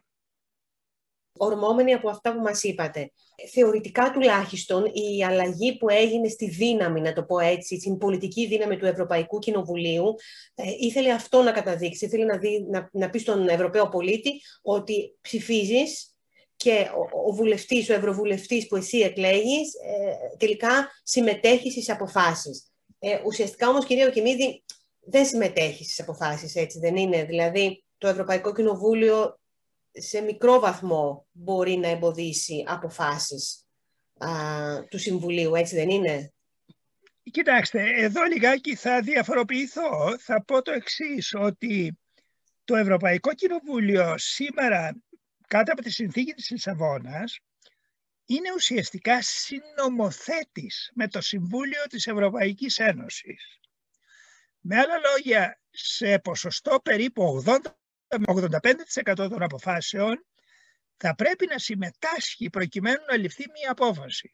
[1.37, 3.11] ορμόμενοι από αυτά που μας είπατε.
[3.53, 8.77] Θεωρητικά τουλάχιστον η αλλαγή που έγινε στη δύναμη, να το πω έτσι, στην πολιτική δύναμη
[8.77, 10.15] του Ευρωπαϊκού Κοινοβουλίου,
[10.55, 15.17] ε, ήθελε αυτό να καταδείξει, ήθελε να, δει, να, να πει στον Ευρωπαίο πολίτη ότι
[15.21, 16.15] ψηφίζεις
[16.55, 22.69] και ο, ο βουλευτής, ο ευρωβουλευτής που εσύ εκλέγεις, ε, τελικά συμμετέχεις στις αποφάσεις.
[22.99, 24.63] Ε, ουσιαστικά όμως, κυρία Οκεμίδη,
[24.99, 27.23] δεν συμμετέχεις στις αποφάσεις, έτσι δεν είναι.
[27.23, 29.39] Δηλαδή, το Ευρωπαϊκό Κοινοβούλιο
[29.97, 33.65] σε μικρό βαθμό μπορεί να εμποδίσει αποφάσεις
[34.17, 34.29] α,
[34.89, 36.33] του Συμβουλίου, έτσι δεν είναι;
[37.31, 40.19] Κοιτάξτε, εδώ λιγάκι θα διαφοροποιηθώ.
[40.19, 41.99] Θα πω το εξής ότι
[42.63, 45.01] το Ευρωπαϊκό Κοινοβούλιο σήμερα
[45.47, 47.39] κάτω από τη συνθήκη της Λισαβόνας
[48.25, 53.59] είναι ουσιαστικά συνομοθέτης με το Συμβούλιο της Ευρωπαϊκής Ένωσης.
[54.59, 57.23] Με άλλα λόγια, σε ποσοστό περίπου
[58.09, 60.25] 80-85% των αποφάσεων
[60.97, 64.29] θα πρέπει να συμμετάσχει προκειμένου να ληφθεί μία απόφαση.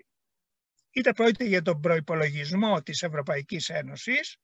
[0.92, 4.38] Είτε πρόκειται για τον προϋπολογισμό της Ευρωπαϊκής Ένωσης,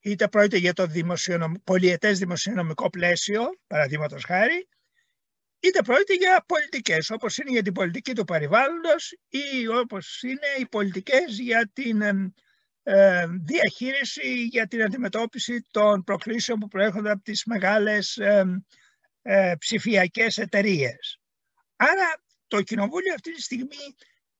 [0.00, 1.52] είτε πρόκειται για το δημοσιονομ...
[1.64, 4.68] πολιετές δημοσιονομικό πλαίσιο, παραδείγματος χάρη,
[5.60, 10.66] είτε πρόκειται για πολιτικές, όπως είναι για την πολιτική του περιβάλλοντος ή όπως είναι οι
[10.66, 12.32] πολιτικές για την ε,
[13.44, 18.62] διαχείριση, για την αντιμετώπιση των προκλήσεων που προέρχονται από τις μεγάλες ε,
[19.22, 21.20] ε, ψηφιακές εταιρείες.
[21.76, 23.96] Άρα το Κοινοβούλιο αυτή τη στιγμή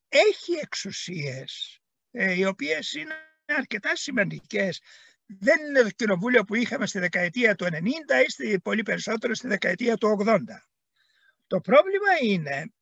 [0.09, 1.81] έχει εξουσίες,
[2.11, 3.15] ε, οι οποίες είναι
[3.47, 4.81] αρκετά σημαντικές.
[5.27, 7.71] Δεν είναι το Κοινοβούλιο που είχαμε στη δεκαετία του 90
[8.37, 10.37] ή πολύ περισσότερο στη δεκαετία του 80.
[11.47, 12.73] Το πρόβλημα είναι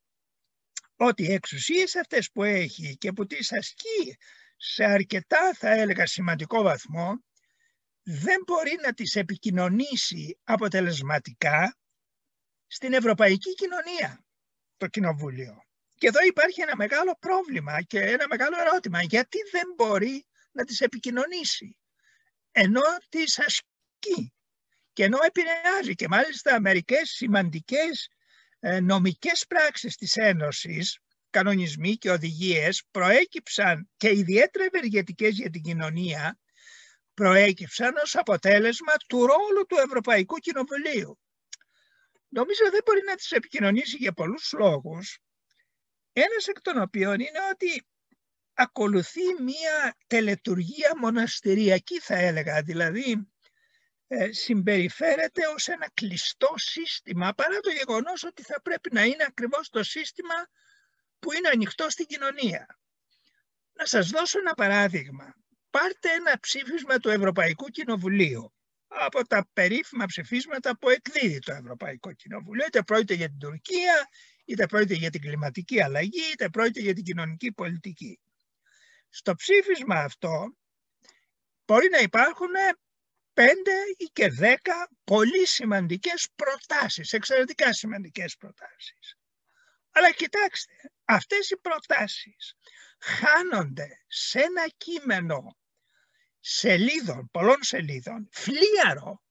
[0.97, 4.17] ότι οι εξουσίες αυτές που έχει και που τις ασκεί
[4.65, 7.25] σε αρκετά θα έλεγα σημαντικό βαθμό
[8.03, 11.77] δεν μπορεί να τις επικοινωνήσει αποτελεσματικά
[12.67, 14.25] στην ευρωπαϊκή κοινωνία
[14.77, 15.63] το κοινοβούλιο.
[15.95, 19.03] Και εδώ υπάρχει ένα μεγάλο πρόβλημα και ένα μεγάλο ερώτημα.
[19.03, 21.79] Γιατί δεν μπορεί να τις επικοινωνήσει
[22.51, 24.35] ενώ τις ασκεί
[24.93, 28.09] και ενώ επηρεάζει και μάλιστα μερικές σημαντικές
[28.61, 30.99] ε, νομικές πράξεις της Ένωσης,
[31.33, 36.39] κανονισμοί και οδηγίες προέκυψαν και ιδιαίτερα ευεργετικές για την κοινωνία
[37.15, 41.19] προέκυψαν ως αποτέλεσμα του ρόλου του Ευρωπαϊκού Κοινοβουλίου.
[42.29, 45.19] Νομίζω δεν μπορεί να τις επικοινωνήσει για πολλούς λόγους.
[46.13, 47.87] Ένας εκ των οποίων είναι ότι
[48.55, 53.33] ακολουθεί μία τελετουργία μοναστηριακή θα έλεγα, δηλαδή
[54.07, 59.69] ε, συμπεριφέρεται ως ένα κλειστό σύστημα παρά το γεγονός ότι θα πρέπει να είναι ακριβώς
[59.69, 60.35] το σύστημα
[61.23, 62.67] που είναι ανοιχτό στην κοινωνία.
[63.73, 65.35] Να σας δώσω ένα παράδειγμα.
[65.71, 68.53] Πάρτε ένα ψήφισμα του Ευρωπαϊκού Κοινοβουλίου
[68.89, 72.67] από τα περίφημα ψηφίσματα που εκδίδει το Ευρωπαϊκό Κοινοβουλίο.
[72.67, 74.09] Είτε πρόκειται για την Τουρκία,
[74.45, 78.21] είτε πρόκειται για την κλιματική αλλαγή, είτε πρόκειται για την κοινωνική πολιτική.
[79.09, 80.57] Στο ψήφισμα αυτό
[81.67, 82.53] μπορεί να υπάρχουν
[83.33, 89.17] πέντε ή και δέκα πολύ σημαντικές προτάσεις, εξαιρετικά σημαντικές προτάσεις.
[89.93, 90.73] Αλλά κοιτάξτε,
[91.15, 92.55] αυτές οι προτάσεις
[92.99, 95.57] χάνονται σε ένα κείμενο
[96.41, 99.23] σελίδων, πολλών σελίδων, φλίαρο,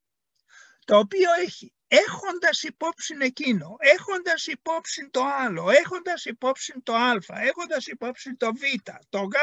[0.86, 7.88] το οποίο έχει έχοντας υπόψη εκείνο, έχοντας υπόψη το άλλο, έχοντας υπόψη το α, έχοντας
[7.88, 8.62] υπόψη το β,
[9.10, 9.34] το γ,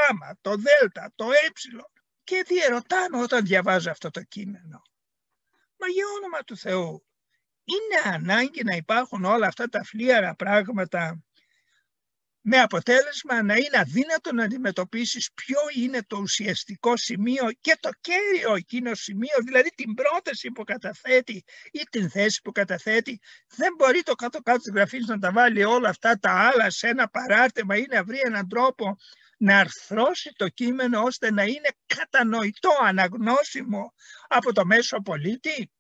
[0.41, 0.65] το δ,
[1.15, 1.51] το ε
[2.25, 4.83] και διερωτάμε όταν διαβάζω αυτό το κείμενο.
[5.77, 7.07] Μα για όνομα του Θεού,
[7.65, 11.23] είναι ανάγκη να υπάρχουν όλα αυτά τα φλίαρα πράγματα
[12.51, 18.55] με αποτέλεσμα να είναι αδύνατο να αντιμετωπίσεις ποιο είναι το ουσιαστικό σημείο και το κέριο
[18.55, 23.21] εκείνο σημείο, δηλαδή την πρόταση που καταθέτει ή την θέση που καταθέτει.
[23.57, 27.09] Δεν μπορεί το κάτω-κάτω της γραφής να τα βάλει όλα αυτά τα άλλα σε ένα
[27.09, 28.97] παράρτημα ή να βρει έναν τρόπο
[29.39, 33.95] να αρθρώσει το κείμενο ώστε να είναι κατανοητό, αναγνώσιμο
[34.29, 35.71] από το μέσο πολίτη.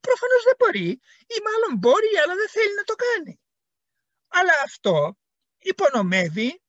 [0.00, 0.88] Προφανώς δεν μπορεί
[1.26, 3.40] ή μάλλον μπορεί αλλά δεν θέλει να το κάνει.
[4.28, 5.16] Αλλά αυτό
[5.64, 6.62] υπονομεύει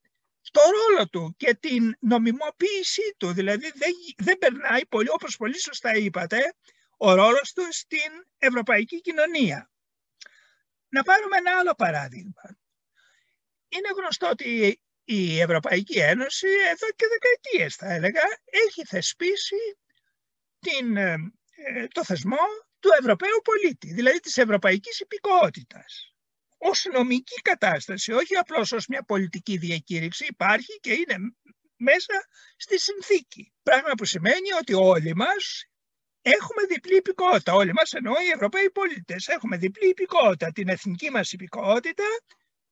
[0.51, 3.33] το ρόλο του και την νομιμοποίησή του.
[3.33, 6.55] Δηλαδή δεν, δεν περνάει, πολύ, όπως πολύ σωστά είπατε,
[6.97, 9.71] ο ρόλος του στην ευρωπαϊκή κοινωνία.
[10.89, 12.57] Να πάρουμε ένα άλλο παράδειγμα.
[13.67, 18.21] Είναι γνωστό ότι η Ευρωπαϊκή Ένωση εδώ και δεκαετίες θα έλεγα
[18.67, 19.77] έχει θεσπίσει
[20.59, 21.17] την, ε,
[21.91, 22.45] το θεσμό
[22.79, 26.14] του Ευρωπαίου πολίτη, δηλαδή της ευρωπαϊκής υπηκότητας
[26.69, 31.17] ως νομική κατάσταση, όχι απλώς ως μια πολιτική διακήρυξη, υπάρχει και είναι
[31.75, 33.53] μέσα στη συνθήκη.
[33.63, 35.65] Πράγμα που σημαίνει ότι όλοι μας
[36.21, 37.53] έχουμε διπλή υπηκότητα.
[37.53, 39.27] Όλοι μας εννοώ οι Ευρωπαίοι πολίτες.
[39.27, 42.07] Έχουμε διπλή υπηκότητα, την εθνική μας υπηκότητα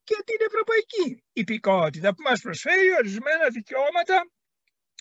[0.04, 4.30] και την ευρωπαϊκή υπηκότητα που μας προσφέρει ορισμένα δικαιώματα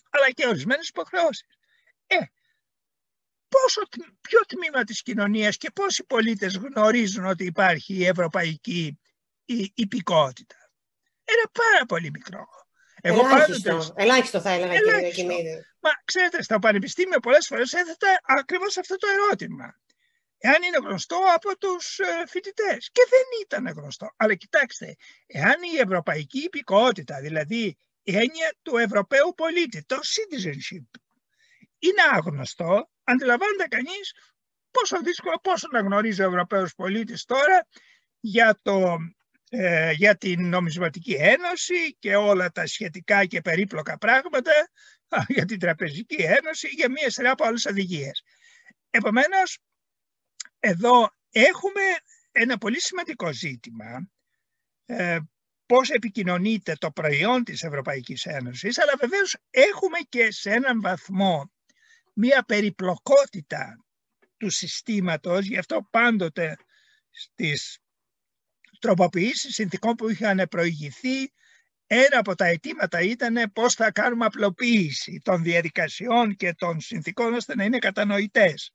[0.10, 1.47] αλλά και ορισμένες υποχρεώσεις.
[2.08, 2.17] Ε,
[3.55, 3.81] πόσο,
[4.21, 8.99] ποιο τμήμα της κοινωνίας και πόσοι πολίτες γνωρίζουν ότι υπάρχει η ευρωπαϊκή
[9.45, 10.55] η υπηκότητα.
[11.23, 12.45] Ένα πάρα πολύ μικρό.
[13.01, 14.01] Εγώ ελάχιστο, πάντοτε...
[14.03, 15.21] ελάχιστο θα έλεγα ελάχιστο.
[15.21, 19.81] κύριε Μα ξέρετε, στα πανεπιστήμια πολλές φορές έθετα ακριβώς αυτό το ερώτημα.
[20.37, 22.89] Εάν είναι γνωστό από τους ε, φοιτητές.
[22.91, 24.13] Και δεν ήταν γνωστό.
[24.15, 24.95] Αλλά κοιτάξτε,
[25.27, 30.99] εάν η ευρωπαϊκή υπηκότητα, δηλαδή έννοια του Ευρωπαίου πολίτη, το citizenship.
[31.83, 34.13] Είναι άγνωστο, αντιλαμβάνεται κανείς
[34.71, 37.67] πόσο δύσκολο, πόσο να γνωρίζει ο Ευρωπαίος πολίτης τώρα
[38.19, 38.97] για, το,
[39.49, 44.51] ε, για την νομισματική ένωση και όλα τα σχετικά και περίπλοκα πράγματα,
[45.27, 48.23] για την τραπεζική ένωση, για μία σειρά από άλλες οδηγίες.
[48.89, 49.59] Επομένως,
[50.59, 51.81] εδώ έχουμε
[52.31, 54.09] ένα πολύ σημαντικό ζήτημα
[54.85, 55.19] ε,
[55.65, 61.52] πώς επικοινωνείται το προϊόν της Ευρωπαϊκής Ένωσης, αλλά βεβαίως έχουμε και σε έναν βαθμό
[62.13, 63.86] μία περιπλοκότητα
[64.38, 66.56] του συστήματος, γι' αυτό πάντοτε
[67.10, 67.80] στις
[68.80, 71.32] τροποποιήσεις συνθήκων που είχαν προηγηθεί,
[71.88, 77.56] ένα από τα αιτήματα ήταν πώς θα κάνουμε απλοποίηση των διαδικασιών και των συνθήκων ώστε
[77.56, 78.73] να είναι κατανοητές.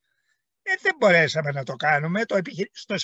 [0.62, 2.24] Ε, δεν μπορέσαμε να το κάνουμε.
[2.24, 2.38] Το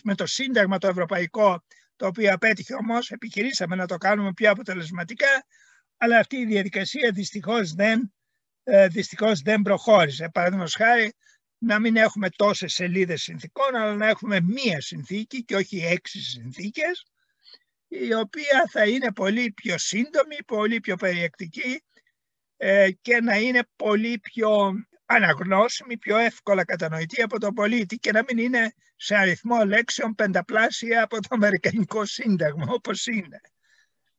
[0.03, 1.64] με το Σύνταγμα το Ευρωπαϊκό,
[1.97, 5.47] το οποίο απέτυχε όμως, επιχειρήσαμε να το κάνουμε πιο αποτελεσματικά,
[5.97, 8.05] αλλά αυτή η διαδικασία δυστυχώς δεν, ε,
[8.90, 10.29] δυστυχώς δεν προχώρησε.
[10.33, 11.12] Παραδείγματος χάρη,
[11.59, 17.05] να μην έχουμε τόσες σελίδες συνθήκων, αλλά να έχουμε μία συνθήκη και όχι έξι συνθήκες,
[17.88, 21.83] η οποία θα είναι πολύ πιο σύντομη, πολύ πιο περιεκτική
[22.57, 24.72] ε, και να είναι πολύ πιο
[25.07, 31.03] αναγνώσιμη, πιο εύκολα κατανοητή από τον πολίτη και να μην είναι σε αριθμό λέξεων πενταπλάσια
[31.03, 33.40] από το Αμερικανικό Σύνταγμα, όπως είναι.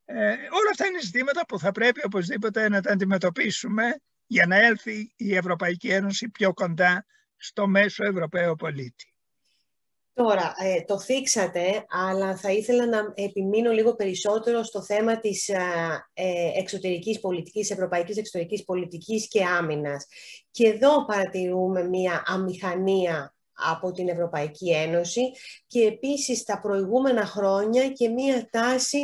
[0.05, 5.13] Ε, όλα αυτά είναι ζητήματα που θα πρέπει οπωσδήποτε να τα αντιμετωπίσουμε για να έλθει
[5.15, 7.05] η Ευρωπαϊκή Ένωση πιο κοντά
[7.37, 9.15] στο μέσο Ευρωπαίο πολίτη.
[10.13, 15.59] Τώρα, ε, το θίξατε, αλλά θα ήθελα να επιμείνω λίγο περισσότερο στο θέμα της ε,
[16.57, 20.05] εξωτερικής πολιτικής, ευρωπαϊκής εξωτερικής πολιτικής και άμυνας.
[20.51, 25.21] Και εδώ παρατηρούμε μία αμηχανία από την Ευρωπαϊκή Ένωση
[25.67, 28.99] και επίσης τα προηγούμενα χρόνια και μία τάση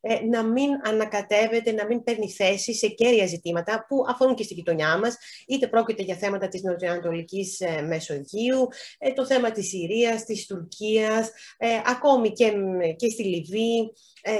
[0.00, 4.56] ε, να μην ανακατεύεται, να μην παίρνει θέση σε κέρια ζητήματα που αφορούν και στην
[4.56, 5.16] γειτονιά μας,
[5.46, 11.30] είτε πρόκειται για θέματα της Νοτιοανατολικής ε, Μεσογείου, ε, το θέμα της Συρίας, της Τουρκίας,
[11.86, 12.52] ακόμη και,
[12.96, 13.92] και στη Λιβύη,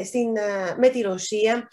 [0.05, 0.29] στην,
[0.77, 1.69] με τη Ρωσία,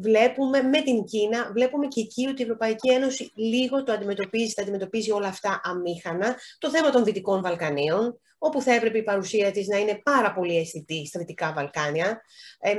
[0.00, 4.62] βλέπουμε με την Κίνα, βλέπουμε και εκεί ότι η Ευρωπαϊκή Ένωση λίγο το αντιμετωπίζει, τα
[4.62, 6.36] αντιμετωπίζει όλα αυτά αμήχανα.
[6.58, 10.56] Το θέμα των Δυτικών Βαλκανίων, όπου θα έπρεπε η παρουσία της να είναι πάρα πολύ
[10.56, 12.22] αισθητή στα Δυτικά Βαλκάνια.
[12.60, 12.74] Ε,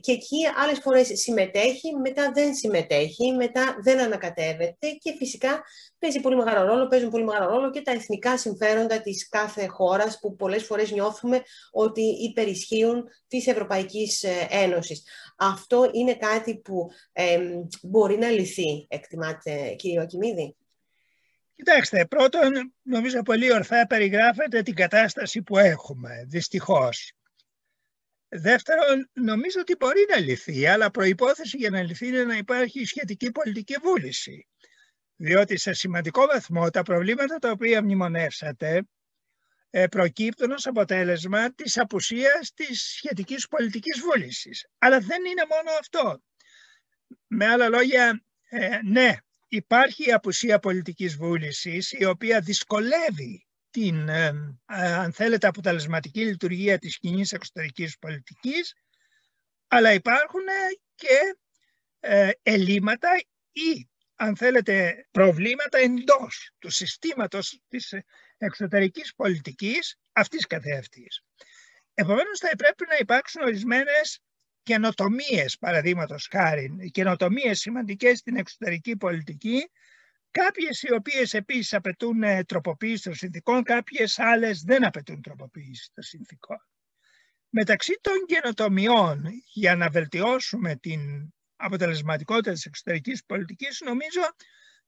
[0.00, 5.62] και εκεί άλλες φορές συμμετέχει, μετά δεν συμμετέχει, μετά δεν ανακατεύεται και φυσικά
[5.98, 10.18] παίζει πολύ μεγάλο ρόλο, παίζουν πολύ μεγάλο ρόλο και τα εθνικά συμφέροντα της κάθε χώρας
[10.18, 15.02] που πολλές φορές νιώθουμε ότι υπερισχύουν της Ευρωπαϊκής ε, Ένωσης.
[15.36, 17.38] Αυτό είναι κάτι που ε,
[17.82, 20.56] μπορεί να λυθεί, εκτιμάτε κύριε Ακημίδη.
[21.58, 27.12] Κοιτάξτε, πρώτον, νομίζω πολύ ορθά περιγράφεται την κατάσταση που έχουμε, δυστυχώς.
[28.28, 33.30] Δεύτερον, νομίζω ότι μπορεί να λυθεί, αλλά προϋπόθεση για να λυθεί είναι να υπάρχει σχετική
[33.30, 34.48] πολιτική βούληση.
[35.16, 38.88] Διότι σε σημαντικό βαθμό τα προβλήματα τα οποία μνημονεύσατε
[39.70, 44.66] ε, προκύπτουν ως αποτέλεσμα της απουσίας της σχετικής πολιτικής βούλησης.
[44.78, 46.22] Αλλά δεν είναι μόνο αυτό.
[47.26, 49.16] Με άλλα λόγια, ε, ναι,
[49.48, 54.26] υπάρχει η απουσία πολιτικής βούλησης η οποία δυσκολεύει την, ε,
[54.66, 58.74] ε, αν θέλετε, αποτελεσματική λειτουργία της κοινής εξωτερικής πολιτικής,
[59.68, 60.44] αλλά υπάρχουν
[60.94, 61.36] και
[62.00, 63.08] ε, ελλείμματα
[63.52, 67.94] ή, αν θέλετε, προβλήματα εντός του συστήματος της
[68.36, 71.22] εξωτερικής πολιτικής αυτής καθεαυτής.
[71.94, 74.20] Επομένως, θα πρέπει να υπάρξουν ορισμένες
[74.68, 79.70] καινοτομίες, παραδείγματος χάρη, καινοτομίες σημαντικές στην εξωτερική πολιτική,
[80.30, 86.04] κάποιες οι οποίες επίσης απαιτούν ε, τροποποίηση των συνθήκων, κάποιες άλλες δεν απαιτούν τροποποίηση των
[86.04, 86.56] συνθήκων.
[87.48, 91.00] Μεταξύ των καινοτομιών για να βελτιώσουμε την
[91.56, 94.20] αποτελεσματικότητα της εξωτερικής πολιτικής, νομίζω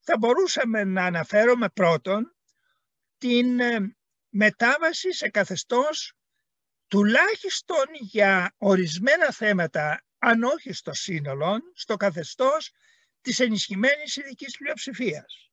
[0.00, 2.36] θα μπορούσαμε να αναφέρουμε πρώτον
[3.18, 3.96] την ε,
[4.28, 6.14] μετάβαση σε καθεστώς
[6.90, 12.70] τουλάχιστον για ορισμένα θέματα, αν όχι στο σύνολο, στο καθεστώς
[13.20, 15.50] της ενισχυμένης ειδικής πλειοψηφίας.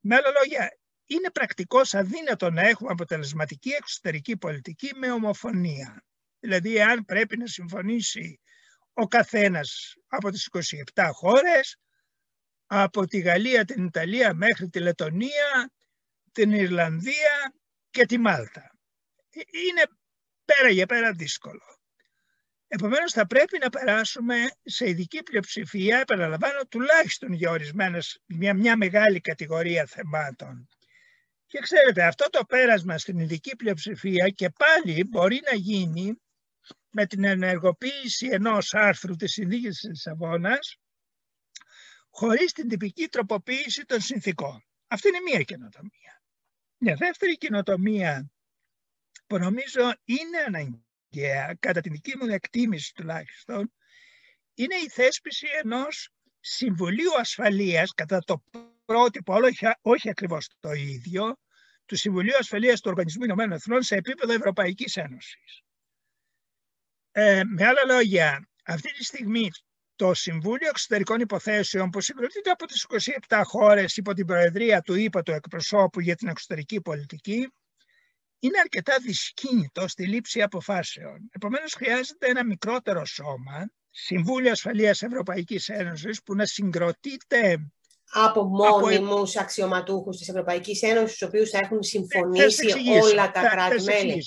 [0.00, 6.04] Με άλλα λόγια, είναι πρακτικώς αδύνατο να έχουμε αποτελεσματική εξωτερική πολιτική με ομοφωνία.
[6.40, 8.40] Δηλαδή, αν πρέπει να συμφωνήσει
[8.92, 10.48] ο καθένας από τις
[10.94, 11.76] 27 χώρες,
[12.66, 15.72] από τη Γαλλία, την Ιταλία μέχρι τη Λετωνία,
[16.32, 17.54] την Ιρλανδία
[17.90, 18.78] και τη Μάλτα.
[19.30, 19.82] Ε, είναι
[20.54, 21.78] πέρα για πέρα δύσκολο.
[22.68, 29.20] Επομένως θα πρέπει να περάσουμε σε ειδική πλειοψηφία, επαναλαμβάνω, τουλάχιστον για ορισμένες, μια, μια μεγάλη
[29.20, 30.68] κατηγορία θεμάτων.
[31.46, 36.20] Και ξέρετε, αυτό το πέρασμα στην ειδική πλειοψηφία και πάλι μπορεί να γίνει
[36.90, 40.76] με την ενεργοποίηση ενός άρθρου της Συνδίκης της Λισαβόνας,
[42.10, 44.64] χωρίς την τυπική τροποποίηση των συνθήκων.
[44.86, 46.22] Αυτή είναι μία καινοτομία.
[46.78, 48.30] Μια δεύτερη καινοτομία
[49.28, 53.72] που νομίζω είναι αναγκαία, κατά την δική μου εκτίμηση τουλάχιστον,
[54.54, 56.10] είναι η θέσπιση ενός
[56.40, 58.42] Συμβουλίου Ασφαλείας, κατά το
[58.84, 61.38] πρότυπο, όχι, όχι ακριβώς το ίδιο,
[61.86, 65.62] του Συμβουλίου Ασφαλείας του Οργανισμού Ηνωμένων Εθνών σε επίπεδο Ευρωπαϊκής Ένωσης.
[67.10, 69.50] Ε, με άλλα λόγια, αυτή τη στιγμή
[69.96, 72.86] το Συμβούλιο Εξωτερικών Υποθέσεων που συγκροτείται από τις
[73.28, 77.52] 27 χώρες υπό την Προεδρία του ΥΠΑ του εκπροσώπου για την εξωτερική πολιτική
[78.38, 81.30] είναι αρκετά δυσκίνητο στη λήψη αποφάσεων.
[81.32, 87.70] Επομένως χρειάζεται ένα μικρότερο σώμα, Συμβούλιο Ασφαλείας Ευρωπαϊκής Ένωσης, που να συγκροτείται
[88.12, 89.44] από μόνιμους από...
[89.44, 92.66] αξιωματούχους της Ευρωπαϊκής Ένωσης, τους οποίους θα έχουν συμφωνήσει
[93.02, 94.26] όλα τα κράτη-μέλη.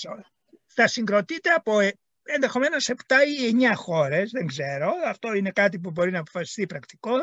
[0.74, 1.93] Θα συγκροτείται από ε,
[2.24, 2.93] ενδεχομένως 7
[3.39, 7.15] ή 9 χώρες, δεν ξέρω, αυτό είναι κάτι που μπορεί να αποφασιστεί πρακτικώ,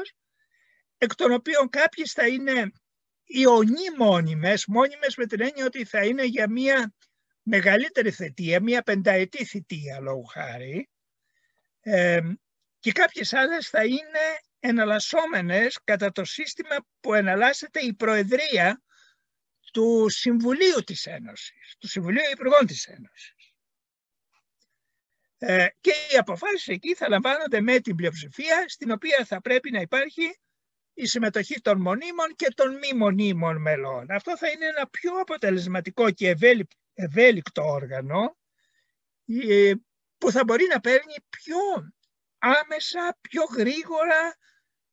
[0.99, 2.73] εκ των οποίων κάποιες θα είναι
[3.29, 6.95] ιονί μόνιμες, μόνιμες με την έννοια ότι θα είναι για μια
[7.43, 10.89] μεγαλύτερη θετία, μια πενταετή θητεία λόγου χάρη,
[11.81, 12.21] ε,
[12.79, 18.83] και κάποιες άλλες θα είναι εναλλασσόμενες κατά το σύστημα που εναλλάσσεται η Προεδρία
[19.73, 23.35] του Συμβουλίου της Ένωσης, του Συμβουλίου Υπουργών της Ένωσης.
[25.39, 29.81] Ε, και οι αποφάσεις εκεί θα λαμβάνονται με την πλειοψηφία στην οποία θα πρέπει να
[29.81, 30.39] υπάρχει
[31.01, 34.11] η συμμετοχή των μονίμων και των μη μονίμων μελών.
[34.11, 36.37] Αυτό θα είναι ένα πιο αποτελεσματικό και
[36.95, 38.39] ευέλικτο όργανο
[39.49, 39.73] ε,
[40.19, 41.57] που θα μπορεί να παίρνει πιο
[42.39, 44.37] άμεσα, πιο γρήγορα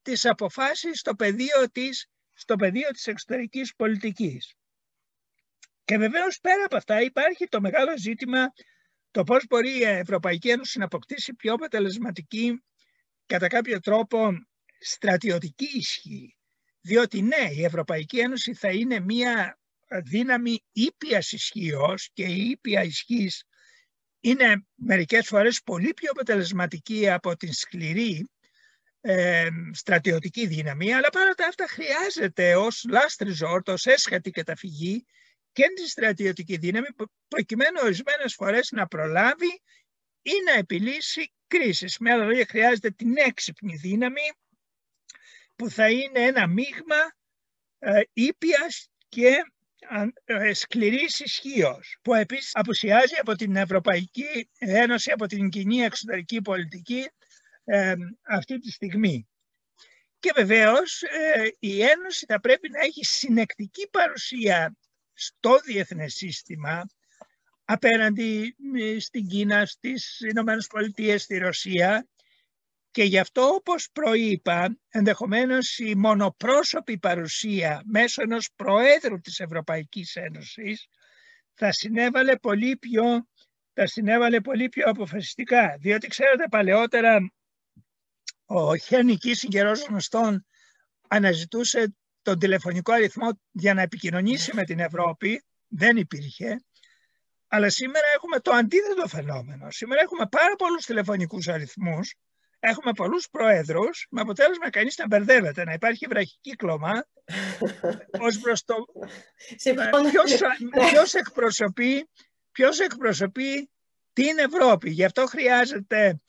[0.01, 4.55] τις αποφάσεις στο πεδίο της, στο πεδίο της εξωτερικής πολιτικής.
[5.83, 8.53] Και βεβαίως πέρα από αυτά υπάρχει το μεγάλο ζήτημα
[9.11, 12.63] το πώς μπορεί η Ευρωπαϊκή Ένωση να αποκτήσει πιο αποτελεσματική
[13.25, 14.31] κατά κάποιο τρόπο
[14.85, 16.37] στρατιωτική ισχύ.
[16.81, 19.59] Διότι ναι, η Ευρωπαϊκή Ένωση θα είναι μια
[20.03, 23.43] δύναμη ήπιας ισχύως και η ήπια ισχύς
[24.19, 28.29] είναι μερικές φορές πολύ πιο αποτελεσματική από την σκληρή
[29.01, 35.05] ε, στρατιωτική δύναμη, αλλά παρά τα αυτά χρειάζεται ως last resort, ως έσχατη καταφυγή
[35.51, 36.87] και τη στρατιωτική δύναμη
[37.27, 39.61] προκειμένου ορισμένες φορές να προλάβει
[40.21, 41.97] ή να επιλύσει κρίσεις.
[41.99, 44.21] Με άλλα λόγια χρειάζεται την έξυπνη δύναμη
[45.55, 47.13] που θα είναι ένα μείγμα
[47.79, 49.37] ε, ήπιας και
[50.25, 57.03] ε, σκληρής ισχύως, που επίσης απουσιάζει από την Ευρωπαϊκή Ένωση, από την κοινή εξωτερική πολιτική
[57.63, 59.27] ε, αυτή τη στιγμή.
[60.19, 64.75] Και βεβαίως ε, η Ένωση θα πρέπει να έχει συνεκτική παρουσία
[65.13, 66.85] στο διεθνές σύστημα
[67.65, 72.07] απέναντι ε, στην Κίνα, στις Ηνωμένες Πολιτείες, στη Ρωσία
[72.95, 80.87] και γι' αυτό όπως προείπα ενδεχομένως η μονοπρόσωπη παρουσία μέσω ενός Προέδρου της Ευρωπαϊκής Ένωσης
[81.53, 83.27] θα συνέβαλε πολύ πιο,
[83.73, 87.31] θα συνέβαλε πολύ πιο αποφασιστικά διότι ξέρετε παλαιότερα
[88.45, 90.45] ο Χένι Κίσιγκερ γνωστόν
[91.07, 96.63] αναζητούσε τον τηλεφωνικό αριθμό για να επικοινωνήσει με την Ευρώπη δεν υπήρχε.
[97.47, 99.71] Αλλά σήμερα έχουμε το αντίθετο φαινόμενο.
[99.71, 102.15] Σήμερα έχουμε πάρα πολλούς τηλεφωνικούς αριθμούς,
[102.67, 107.07] έχουμε πολλούς προέδρους, με αποτέλεσμα κανείς να μπερδεύεται, να υπάρχει βραχικύκλωμα
[108.25, 108.75] ως προς το
[110.11, 110.41] ποιος,
[110.89, 112.09] ποιος, εκπροσωπεί,
[112.51, 113.69] ποιος εκπροσωπεί
[114.13, 114.89] την Ευρώπη.
[114.89, 116.21] Γι' αυτό χρειάζεται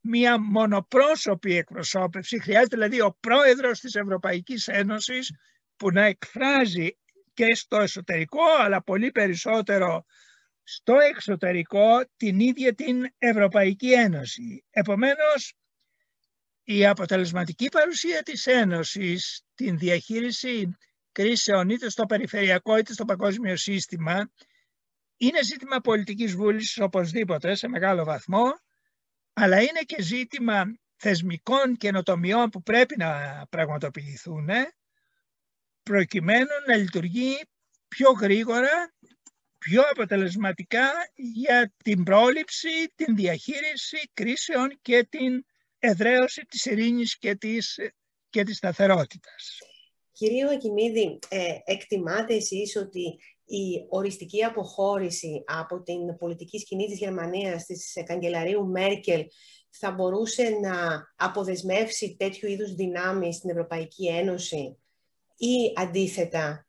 [0.00, 2.40] μία μονοπρόσωπη εκπροσώπευση.
[2.40, 5.32] Χρειάζεται δηλαδή ο πρόεδρος της Ευρωπαϊκής Ένωσης
[5.76, 6.88] που να εκφράζει
[7.34, 10.04] και στο εσωτερικό αλλά πολύ περισσότερο
[10.62, 14.64] στο εξωτερικό την ίδια την Ευρωπαϊκή Ένωση.
[14.70, 15.54] Επομένως,
[16.64, 20.76] η αποτελεσματική παρουσία της Ένωσης, την διαχείριση
[21.12, 24.30] κρίσεων είτε στο περιφερειακό είτε στο παγκόσμιο σύστημα,
[25.16, 28.52] είναι ζήτημα πολιτικής βούλησης οπωσδήποτε σε μεγάλο βαθμό
[29.32, 30.64] αλλά είναι και ζήτημα
[30.96, 34.48] θεσμικών καινοτομιών που πρέπει να πραγματοποιηθούν
[35.82, 37.36] προκειμένου να λειτουργεί
[37.88, 38.94] πιο γρήγορα,
[39.58, 45.44] πιο αποτελεσματικά για την πρόληψη, την διαχείριση κρίσεων και την
[45.80, 47.78] εδραίωση της ειρήνης και της,
[48.30, 49.58] και της σταθερότητας.
[50.12, 57.64] Κυρία Ακημίδη, ε, εκτιμάτε εσείς ότι η οριστική αποχώρηση από την πολιτική σκηνή της Γερμανίας,
[57.64, 59.24] της καγκελαρίου Μέρκελ,
[59.70, 64.78] θα μπορούσε να αποδεσμεύσει τέτοιου είδους δυνάμεις στην Ευρωπαϊκή Ένωση
[65.36, 66.66] ή αντίθετα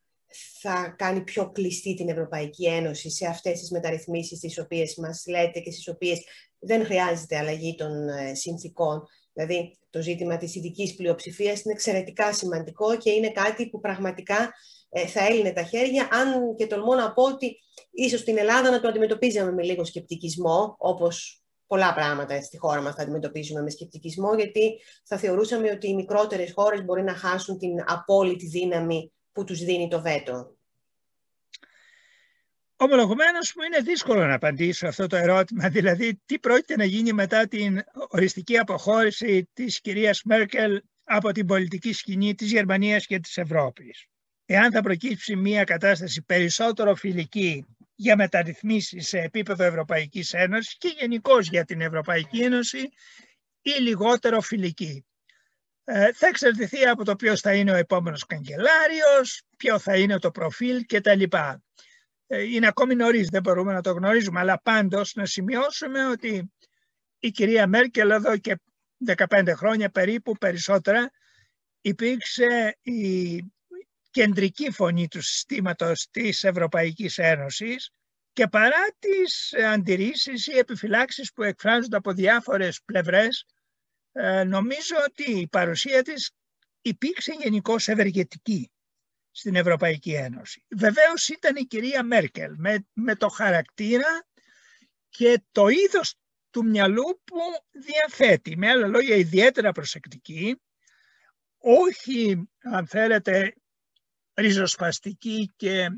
[0.59, 5.59] θα κάνει πιο κλειστή την Ευρωπαϊκή Ένωση σε αυτές τις μεταρρυθμίσεις τις οποίες μας λέτε
[5.59, 6.23] και στις οποίες
[6.61, 9.03] δεν χρειάζεται αλλαγή των ε, συνθήκων
[9.33, 14.53] Δηλαδή, το ζήτημα της ειδικής πλειοψηφίας είναι εξαιρετικά σημαντικό και είναι κάτι που πραγματικά
[14.89, 17.59] ε, θα έλυνε τα χέρια, αν και τολμώ να πω ότι
[17.91, 22.95] ίσως στην Ελλάδα να το αντιμετωπίζαμε με λίγο σκεπτικισμό, όπως πολλά πράγματα στη χώρα μας
[22.95, 27.83] θα αντιμετωπίζουμε με σκεπτικισμό, γιατί θα θεωρούσαμε ότι οι μικρότερες χώρες μπορεί να χάσουν την
[27.85, 30.55] απόλυτη δύναμη που τους δίνει το βέτο.
[32.83, 37.47] Ομολογουμένως μου είναι δύσκολο να απαντήσω αυτό το ερώτημα, δηλαδή τι πρόκειται να γίνει μετά
[37.47, 44.05] την οριστική αποχώρηση της κυρίας Μέρκελ από την πολιτική σκηνή της Γερμανίας και της Ευρώπης.
[44.45, 47.65] Εάν θα προκύψει μια κατάσταση περισσότερο φιλική
[47.95, 52.89] για μεταρρυθμίσεις σε επίπεδο Ευρωπαϊκής Ένωσης και γενικώς για την Ευρωπαϊκή Ένωση
[53.61, 55.05] ή λιγότερο φιλική.
[55.83, 60.31] Ε, θα εξαρτηθεί από το ποιος θα είναι ο επόμενος καγκελάριος, ποιο θα είναι το
[60.31, 61.23] προφίλ κτλ.
[62.33, 66.51] Ε, είναι ακόμη νωρίς, δεν μπορούμε να το γνωρίζουμε, αλλά πάντως να σημειώσουμε ότι
[67.19, 68.59] η κυρία Μέρκελ εδώ και
[69.05, 71.11] 15 χρόνια περίπου περισσότερα
[71.81, 73.41] υπήρξε η
[74.09, 77.89] κεντρική φωνή του συστήματος της Ευρωπαϊκής Ένωσης
[78.33, 83.45] και παρά τις αντιρρήσεις ή επιφυλάξεις που εκφράζονται από διάφορες πλευρές,
[84.11, 86.31] ε, νομίζω ότι η παρουσία της
[86.81, 88.71] υπήρξε γενικώς ευεργετική
[89.31, 90.65] στην Ευρωπαϊκή Ένωση.
[90.69, 94.25] Βεβαίως ήταν η κυρία Μέρκελ με, με το χαρακτήρα
[95.09, 96.15] και το είδος
[96.49, 97.39] του μυαλού που
[97.71, 98.57] διαθέτει.
[98.57, 100.61] Με άλλα λόγια ιδιαίτερα προσεκτική,
[101.57, 103.53] όχι αν θέλετε
[104.33, 105.89] ριζοσπαστική και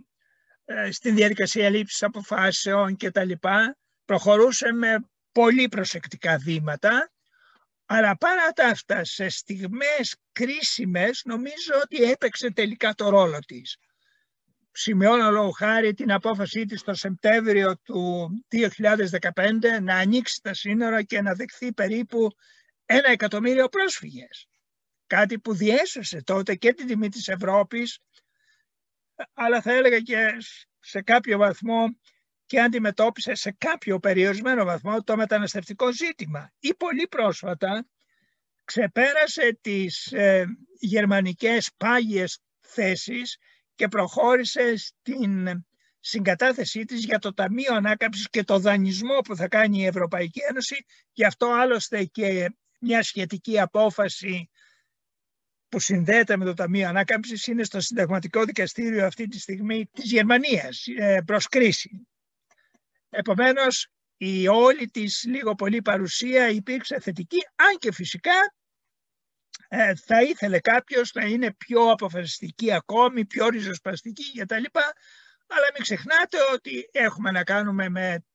[0.65, 3.77] ε, στην διαδικασία λήψης αποφάσεων και τα λοιπά.
[4.05, 7.12] Προχωρούσε με πολύ προσεκτικά βήματα,
[7.95, 13.77] αλλά παρά τα αυτά σε στιγμές κρίσιμες νομίζω ότι έπαιξε τελικά το ρόλο της.
[14.71, 21.21] Σημειώνω λόγω χάρη την απόφασή της το Σεπτέμβριο του 2015 να ανοίξει τα σύνορα και
[21.21, 22.27] να δεχθεί περίπου
[22.85, 24.47] ένα εκατομμύριο πρόσφυγες.
[25.07, 27.99] Κάτι που διέσωσε τότε και την τιμή της Ευρώπης
[29.33, 30.27] αλλά θα έλεγα και
[30.79, 31.85] σε κάποιο βαθμό
[32.53, 36.51] και αντιμετώπισε σε κάποιο περιορισμένο βαθμό το μεταναστευτικό ζήτημα.
[36.59, 37.87] Ή πολύ πρόσφατα
[38.63, 40.45] ξεπέρασε τις ε,
[40.79, 43.37] γερμανικές πάγιες θέσεις
[43.75, 45.63] και προχώρησε στην
[45.99, 50.85] συγκατάθεσή της για το Ταμείο Ανάκαμψης και το δανεισμό που θα κάνει η Ευρωπαϊκή Ένωση.
[51.11, 54.49] Γι' αυτό άλλωστε και μια σχετική απόφαση
[55.69, 60.83] που συνδέεται με το Ταμείο Ανάκαμψης είναι στο Συνταγματικό Δικαστήριο αυτή τη στιγμή της Γερμανίας
[60.97, 62.07] ε, προς κρίση.
[63.15, 63.87] Επομένως,
[64.17, 68.55] η όλη της λίγο πολύ παρουσία υπήρξε θετική, αν και φυσικά
[69.67, 74.63] ε, θα ήθελε κάποιος να είναι πιο αποφασιστική ακόμη, πιο ριζοσπαστική κτλ.
[75.47, 78.25] Αλλά μην ξεχνάτε ότι έχουμε να κάνουμε με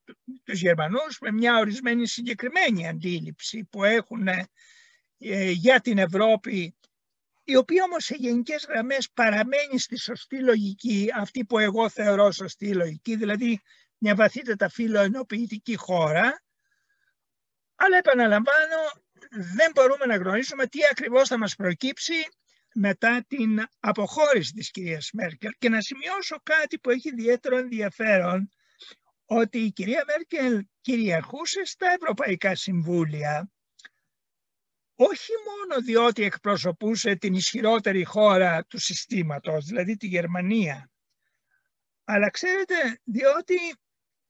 [0.45, 4.47] τους Γερμανούς με μια ορισμένη συγκεκριμένη αντίληψη που έχουν ε,
[5.51, 6.77] για την Ευρώπη
[7.45, 12.75] η οποία όμως σε γενικές γραμμές παραμένει στη σωστή λογική, αυτή που εγώ θεωρώ σωστή
[12.75, 13.61] λογική, δηλαδή
[13.99, 16.43] μια βαθύτερα φιλοενοποιητική χώρα,
[17.75, 18.77] αλλά επαναλαμβάνω
[19.31, 22.29] δεν μπορούμε να γνωρίσουμε τι ακριβώς θα μας προκύψει
[22.75, 25.51] μετά την αποχώρηση της κυρίας Μέρκελ.
[25.59, 28.51] Και να σημειώσω κάτι που έχει ιδιαίτερο ενδιαφέρον,
[29.25, 33.51] ότι η κυρία Μέρκελ κυριαρχούσε στα Ευρωπαϊκά Συμβούλια
[35.01, 40.91] όχι μόνο διότι εκπροσωπούσε την ισχυρότερη χώρα του συστήματος, δηλαδή τη Γερμανία,
[42.05, 43.55] αλλά ξέρετε διότι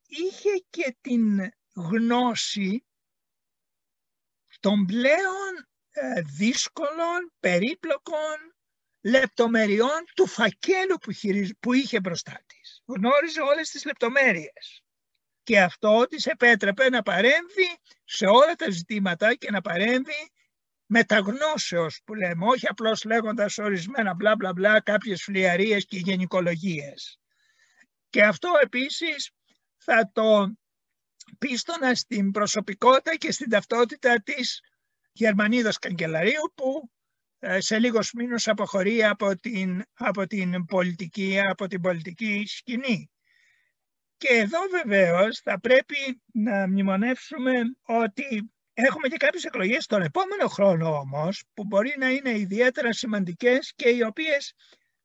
[0.09, 2.84] είχε και την γνώση
[4.61, 8.36] των πλέον ε, δύσκολων, περίπλοκων
[9.00, 11.12] λεπτομεριών του φακέλου που,
[11.61, 12.82] που είχε μπροστά της.
[12.86, 14.82] Γνώριζε όλες τις λεπτομέρειες.
[15.42, 20.30] Και αυτό της επέτρεπε να παρέμβει σε όλα τα ζητήματα και να παρέμβει
[20.86, 27.18] μεταγνώσεως που λέμε, όχι απλώς λέγοντας ορισμένα μπλα μπλα μπλα κάποιες φλιαρίες και γενικολογίες.
[28.11, 29.30] Και αυτό επίσης
[29.91, 30.57] θα το
[31.39, 34.61] πίστονα στην προσωπικότητα και στην ταυτότητα της
[35.12, 36.91] Γερμανίδας Καγκελαρίου που
[37.39, 43.11] ε, σε λίγους μήνους αποχωρεί από την, από την, πολιτική, από την πολιτική σκηνή.
[44.16, 50.99] Και εδώ βεβαίως θα πρέπει να μνημονεύσουμε ότι Έχουμε και κάποιες εκλογές τον επόμενο χρόνο
[50.99, 54.55] όμως που μπορεί να είναι ιδιαίτερα σημαντικές και οι οποίες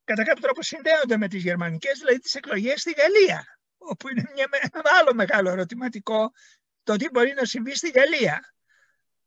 [0.04, 3.46] κατά κάποιο τρόπο συνδέονται με τις γερμανικές, δηλαδή τις εκλογές στη Γαλλία,
[3.86, 6.32] όπου είναι μια, ένα άλλο μεγάλο ερωτηματικό
[6.84, 8.54] το τι μπορεί να συμβεί στη Γαλλία.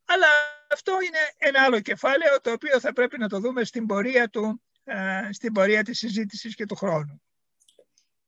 [0.05, 0.27] Αλλά
[0.73, 4.63] αυτό είναι ένα άλλο κεφάλαιο το οποίο θα πρέπει να το δούμε στην πορεία, του,
[4.85, 7.23] ε, στην πορεία της συζήτησης και του χρόνου.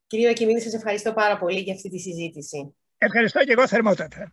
[0.07, 2.75] Κύριε Ακημίνη, σας ευχαριστώ πάρα πολύ για αυτή τη συζήτηση.
[2.99, 4.33] Ευχαριστώ και εγώ θερμότατα.